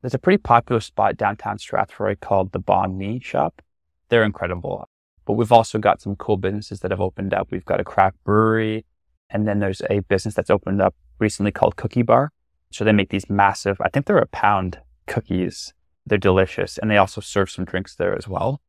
There's 0.00 0.14
a 0.14 0.18
pretty 0.18 0.38
popular 0.38 0.80
spot 0.80 1.16
downtown 1.16 1.58
Strathroy 1.58 2.18
called 2.18 2.52
the 2.52 2.60
Banh 2.60 2.96
Mi 2.96 3.20
Shop. 3.20 3.62
They're 4.08 4.24
incredible. 4.24 4.88
But 5.24 5.34
we've 5.34 5.52
also 5.52 5.78
got 5.78 6.00
some 6.00 6.16
cool 6.16 6.38
businesses 6.38 6.80
that 6.80 6.90
have 6.90 7.00
opened 7.00 7.34
up. 7.34 7.48
We've 7.50 7.64
got 7.64 7.80
a 7.80 7.84
craft 7.84 8.16
brewery, 8.24 8.86
and 9.28 9.46
then 9.46 9.58
there's 9.58 9.82
a 9.90 10.00
business 10.00 10.34
that's 10.34 10.50
opened 10.50 10.80
up 10.80 10.94
recently 11.18 11.52
called 11.52 11.76
Cookie 11.76 12.02
Bar. 12.02 12.32
So 12.72 12.84
they 12.84 12.92
make 12.92 13.10
these 13.10 13.28
massive, 13.28 13.80
I 13.80 13.88
think 13.90 14.06
they're 14.06 14.18
a 14.18 14.26
pound 14.26 14.78
cookies. 15.06 15.74
They're 16.08 16.18
delicious. 16.18 16.78
And 16.78 16.90
they 16.90 16.96
also 16.96 17.20
serve 17.20 17.50
some 17.50 17.64
drinks 17.64 17.94
there 17.94 18.16
as 18.16 18.26
well. 18.26 18.60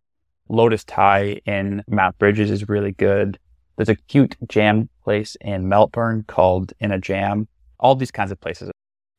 Lotus 0.50 0.84
Thai 0.84 1.42
in 1.46 1.84
Mount 1.88 2.18
Brydges 2.18 2.50
is 2.50 2.68
really 2.68 2.92
good. 2.92 3.40
There's 3.78 3.90
a 3.90 3.96
cute 3.96 4.36
jam 4.48 4.90
place 5.04 5.38
in 5.42 5.70
Melbourne 5.70 6.26
called 6.28 6.74
In 6.80 6.92
a 6.92 7.00
Jam. 7.00 7.48
All 7.80 7.96
these 7.96 8.12
kinds 8.12 8.32
of 8.32 8.42
places. 8.42 8.72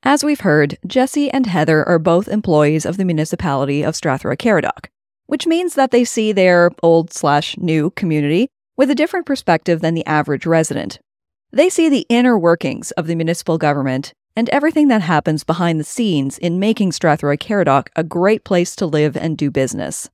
As 0.02 0.24
we've 0.24 0.40
heard, 0.40 0.78
Jesse 0.86 1.30
and 1.30 1.46
Heather 1.46 1.86
are 1.86 1.98
both 1.98 2.28
employees 2.28 2.84
of 2.84 2.96
the 2.96 3.04
municipality 3.04 3.82
of 3.82 3.94
Strathroy 3.94 4.36
Caradoc, 4.36 4.86
which 5.26 5.46
means 5.46 5.74
that 5.74 5.90
they 5.90 6.04
see 6.04 6.32
their 6.32 6.70
old 6.82 7.12
slash 7.12 7.56
new 7.58 7.90
community 7.90 8.48
with 8.76 8.90
a 8.90 8.94
different 8.94 9.26
perspective 9.26 9.80
than 9.80 9.94
the 9.94 10.06
average 10.06 10.46
resident. 10.46 10.98
They 11.52 11.68
see 11.68 11.88
the 11.88 12.06
inner 12.08 12.38
workings 12.38 12.92
of 12.92 13.06
the 13.06 13.14
municipal 13.14 13.58
government 13.58 14.14
and 14.36 14.48
everything 14.50 14.88
that 14.88 15.02
happens 15.02 15.44
behind 15.44 15.78
the 15.78 15.84
scenes 15.84 16.38
in 16.38 16.58
making 16.58 16.90
Strathroy 16.90 17.38
Caradoc 17.38 17.88
a 17.96 18.04
great 18.04 18.44
place 18.44 18.76
to 18.76 18.86
live 18.86 19.16
and 19.16 19.36
do 19.36 19.50
business. 19.50 20.08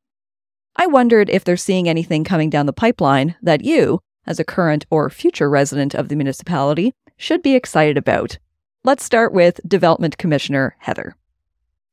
I 0.76 0.87
wondered 0.87 1.31
if 1.31 1.44
they're 1.44 1.57
seeing 1.57 1.88
anything 1.88 2.24
coming 2.24 2.50
down 2.50 2.66
the 2.66 2.72
pipeline 2.72 3.35
that 3.42 3.64
you, 3.64 4.00
as 4.26 4.38
a 4.38 4.44
current 4.44 4.85
or 4.90 5.09
future 5.11 5.48
resident 5.48 5.94
of 5.94 6.09
the 6.09 6.16
municipality, 6.16 6.92
should 7.16 7.42
be 7.42 7.55
excited 7.55 7.96
about. 7.96 8.38
Let's 8.85 9.05
start 9.05 9.33
with 9.33 9.61
Development 9.66 10.18
Commissioner 10.18 10.76
Heather. 10.79 11.16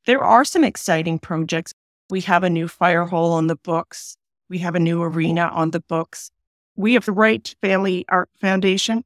There 0.06 0.22
are 0.22 0.44
some 0.44 0.64
exciting 0.64 1.18
projects. 1.18 1.72
We 2.10 2.20
have 2.22 2.42
a 2.44 2.50
new 2.50 2.68
fire 2.68 3.06
hall 3.06 3.32
on 3.32 3.46
the 3.46 3.56
books. 3.56 4.16
We 4.50 4.58
have 4.58 4.74
a 4.74 4.80
new 4.80 5.02
arena 5.02 5.50
on 5.52 5.70
the 5.70 5.80
books. 5.80 6.30
We 6.76 6.94
have 6.94 7.06
the 7.06 7.12
Wright 7.12 7.54
Family 7.62 8.04
Art 8.08 8.28
Foundation, 8.40 9.04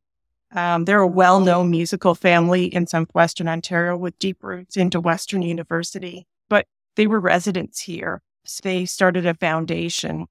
um, 0.53 0.85
they're 0.85 1.01
a 1.01 1.07
well 1.07 1.41
known 1.41 1.71
musical 1.71 2.15
family 2.15 2.67
in 2.67 2.87
southwestern 2.87 3.49
Ontario 3.49 3.97
with 3.97 4.19
deep 4.19 4.43
roots 4.43 4.77
into 4.77 5.01
Western 5.01 5.43
University, 5.43 6.27
but 6.49 6.67
they 6.97 7.07
were 7.07 7.21
residents 7.21 7.81
here. 7.81 8.23
So 8.45 8.61
they 8.63 8.87
started 8.87 9.27
a 9.27 9.35
foundation 9.35 10.27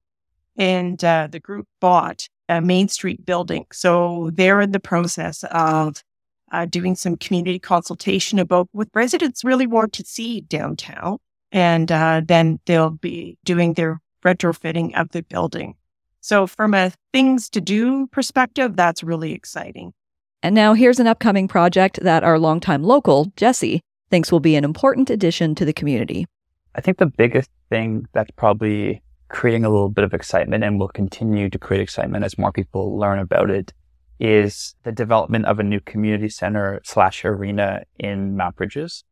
and 0.56 1.02
uh, 1.04 1.28
the 1.30 1.38
group 1.38 1.68
bought 1.80 2.28
a 2.48 2.60
Main 2.60 2.88
Street 2.88 3.24
building. 3.24 3.66
So 3.72 4.30
they're 4.34 4.60
in 4.60 4.72
the 4.72 4.80
process 4.80 5.44
of 5.50 6.02
uh, 6.50 6.66
doing 6.66 6.96
some 6.96 7.16
community 7.16 7.58
consultation 7.58 8.38
about 8.38 8.68
what 8.72 8.88
residents 8.94 9.44
really 9.44 9.66
want 9.66 9.92
to 9.92 10.04
see 10.04 10.40
downtown. 10.40 11.18
And 11.52 11.92
uh, 11.92 12.22
then 12.24 12.58
they'll 12.66 12.90
be 12.90 13.38
doing 13.44 13.74
their 13.74 14.00
retrofitting 14.24 14.98
of 14.98 15.10
the 15.10 15.22
building. 15.22 15.74
So, 16.20 16.46
from 16.46 16.74
a 16.74 16.92
things 17.12 17.48
to 17.50 17.60
do 17.60 18.06
perspective, 18.08 18.76
that's 18.76 19.02
really 19.02 19.32
exciting. 19.32 19.94
And 20.42 20.54
now 20.54 20.74
here's 20.74 21.00
an 21.00 21.06
upcoming 21.08 21.48
project 21.48 21.98
that 22.02 22.22
our 22.22 22.38
longtime 22.38 22.84
local, 22.84 23.32
Jesse, 23.36 23.80
thinks 24.10 24.30
will 24.30 24.40
be 24.40 24.54
an 24.54 24.64
important 24.64 25.10
addition 25.10 25.54
to 25.56 25.64
the 25.64 25.72
community. 25.72 26.26
I 26.74 26.80
think 26.80 26.98
the 26.98 27.06
biggest 27.06 27.50
thing 27.70 28.06
that's 28.12 28.30
probably 28.36 29.02
creating 29.28 29.64
a 29.64 29.68
little 29.68 29.88
bit 29.88 30.04
of 30.04 30.14
excitement 30.14 30.64
and 30.64 30.78
will 30.78 30.88
continue 30.88 31.50
to 31.50 31.58
create 31.58 31.82
excitement 31.82 32.24
as 32.24 32.38
more 32.38 32.52
people 32.52 32.96
learn 32.96 33.18
about 33.18 33.50
it 33.50 33.72
is 34.20 34.74
the 34.84 34.92
development 34.92 35.46
of 35.46 35.58
a 35.58 35.62
new 35.62 35.80
community 35.80 36.28
center 36.28 36.80
slash 36.84 37.24
arena 37.24 37.82
in 37.98 38.36
Mount 38.36 38.56
Brydges. 38.56 39.02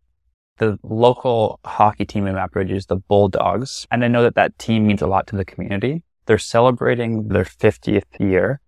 The 0.58 0.78
local 0.82 1.60
hockey 1.64 2.06
team 2.06 2.26
in 2.26 2.34
Mount 2.34 2.52
Brydges, 2.52 2.86
the 2.86 2.96
Bulldogs, 2.96 3.86
and 3.90 4.04
I 4.04 4.08
know 4.08 4.22
that 4.22 4.36
that 4.36 4.58
team 4.58 4.86
means 4.86 5.02
a 5.02 5.06
lot 5.06 5.26
to 5.28 5.36
the 5.36 5.44
community. 5.44 6.02
They're 6.24 6.38
celebrating 6.38 7.28
their 7.28 7.44
50th 7.44 8.04
year 8.18 8.60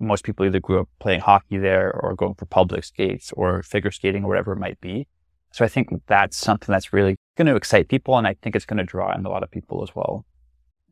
most 0.00 0.24
people 0.24 0.44
either 0.46 0.60
grew 0.60 0.80
up 0.80 0.88
playing 1.00 1.20
hockey 1.20 1.58
there 1.58 1.92
or 1.92 2.14
going 2.14 2.34
for 2.34 2.46
public 2.46 2.84
skates 2.84 3.32
or 3.32 3.62
figure 3.62 3.90
skating 3.90 4.24
or 4.24 4.28
whatever 4.28 4.52
it 4.52 4.58
might 4.58 4.80
be. 4.80 5.06
So 5.52 5.64
I 5.64 5.68
think 5.68 5.88
that's 6.06 6.36
something 6.36 6.72
that's 6.72 6.92
really 6.92 7.16
going 7.36 7.46
to 7.46 7.56
excite 7.56 7.88
people. 7.88 8.18
And 8.18 8.26
I 8.26 8.34
think 8.42 8.56
it's 8.56 8.66
going 8.66 8.78
to 8.78 8.84
draw 8.84 9.14
in 9.14 9.24
a 9.24 9.30
lot 9.30 9.42
of 9.42 9.50
people 9.50 9.82
as 9.82 9.94
well. 9.94 10.24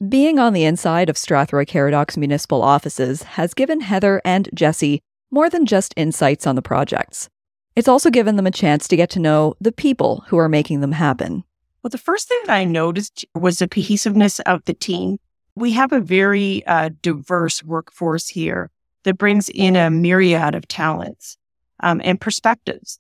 Being 0.09 0.39
on 0.39 0.53
the 0.53 0.65
inside 0.65 1.09
of 1.09 1.17
Strathroy 1.17 1.67
Caradoc's 1.67 2.17
municipal 2.17 2.63
offices 2.63 3.23
has 3.23 3.55
given 3.55 3.81
Heather 3.81 4.21
and 4.25 4.49
Jesse 4.55 5.01
more 5.31 5.49
than 5.49 5.65
just 5.65 5.95
insights 5.97 6.47
on 6.47 6.57
the 6.57 6.63
projects. 6.63 7.29
It's 7.75 7.89
also 7.89 8.11
given 8.11 8.37
them 8.37 8.47
a 8.47 8.51
chance 8.51 8.87
to 8.89 8.97
get 8.97 9.11
to 9.11 9.21
know 9.21 9.55
the 9.61 9.73
people 9.73 10.25
who 10.27 10.39
are 10.39 10.49
making 10.49 10.81
them 10.81 10.93
happen. 10.93 11.45
Well, 11.83 11.91
the 11.91 11.99
first 11.99 12.29
thing 12.29 12.41
that 12.47 12.53
I 12.53 12.65
noticed 12.65 13.25
was 13.35 13.59
the 13.59 13.69
cohesiveness 13.69 14.41
of 14.41 14.65
the 14.65 14.75
team. 14.75 15.19
We 15.55 15.73
have 15.73 15.93
a 15.93 16.01
very 16.01 16.67
uh, 16.67 16.91
diverse 17.01 17.63
workforce 17.63 18.29
here 18.29 18.71
that 19.05 19.19
brings 19.19 19.49
in 19.51 19.77
a 19.77 19.91
myriad 19.91 20.55
of 20.55 20.67
talents 20.69 21.37
um, 21.81 22.01
and 22.05 22.21
perspectives. 22.21 22.99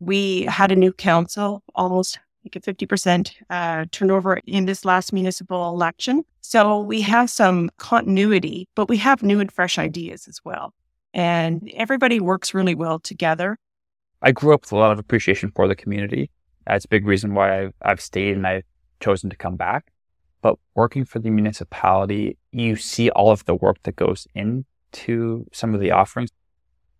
We 0.00 0.42
had 0.42 0.72
a 0.72 0.76
new 0.76 0.92
council, 0.92 1.62
almost 1.74 2.18
like 2.44 2.56
a 2.56 2.60
50% 2.60 3.32
uh, 3.50 3.86
turnover 3.92 4.40
in 4.46 4.66
this 4.66 4.84
last 4.84 5.12
municipal 5.12 5.68
election. 5.68 6.24
So 6.40 6.80
we 6.80 7.00
have 7.02 7.30
some 7.30 7.70
continuity, 7.78 8.68
but 8.74 8.88
we 8.88 8.96
have 8.98 9.22
new 9.22 9.38
and 9.38 9.50
fresh 9.50 9.78
ideas 9.78 10.26
as 10.26 10.40
well. 10.44 10.74
And 11.14 11.70
everybody 11.74 12.20
works 12.20 12.52
really 12.52 12.74
well 12.74 12.98
together. 12.98 13.58
I 14.22 14.32
grew 14.32 14.54
up 14.54 14.62
with 14.62 14.72
a 14.72 14.76
lot 14.76 14.92
of 14.92 14.98
appreciation 14.98 15.52
for 15.54 15.68
the 15.68 15.76
community. 15.76 16.30
That's 16.66 16.84
a 16.84 16.88
big 16.88 17.06
reason 17.06 17.34
why 17.34 17.62
I've, 17.62 17.74
I've 17.82 18.00
stayed 18.00 18.36
and 18.36 18.46
I've 18.46 18.64
chosen 19.00 19.30
to 19.30 19.36
come 19.36 19.56
back. 19.56 19.92
But 20.42 20.58
working 20.74 21.04
for 21.04 21.20
the 21.20 21.30
municipality, 21.30 22.36
you 22.50 22.74
see 22.76 23.10
all 23.10 23.30
of 23.30 23.44
the 23.44 23.54
work 23.54 23.78
that 23.84 23.94
goes 23.94 24.26
in 24.34 24.64
to 24.92 25.46
some 25.52 25.74
of 25.74 25.80
the 25.80 25.90
offerings. 25.90 26.30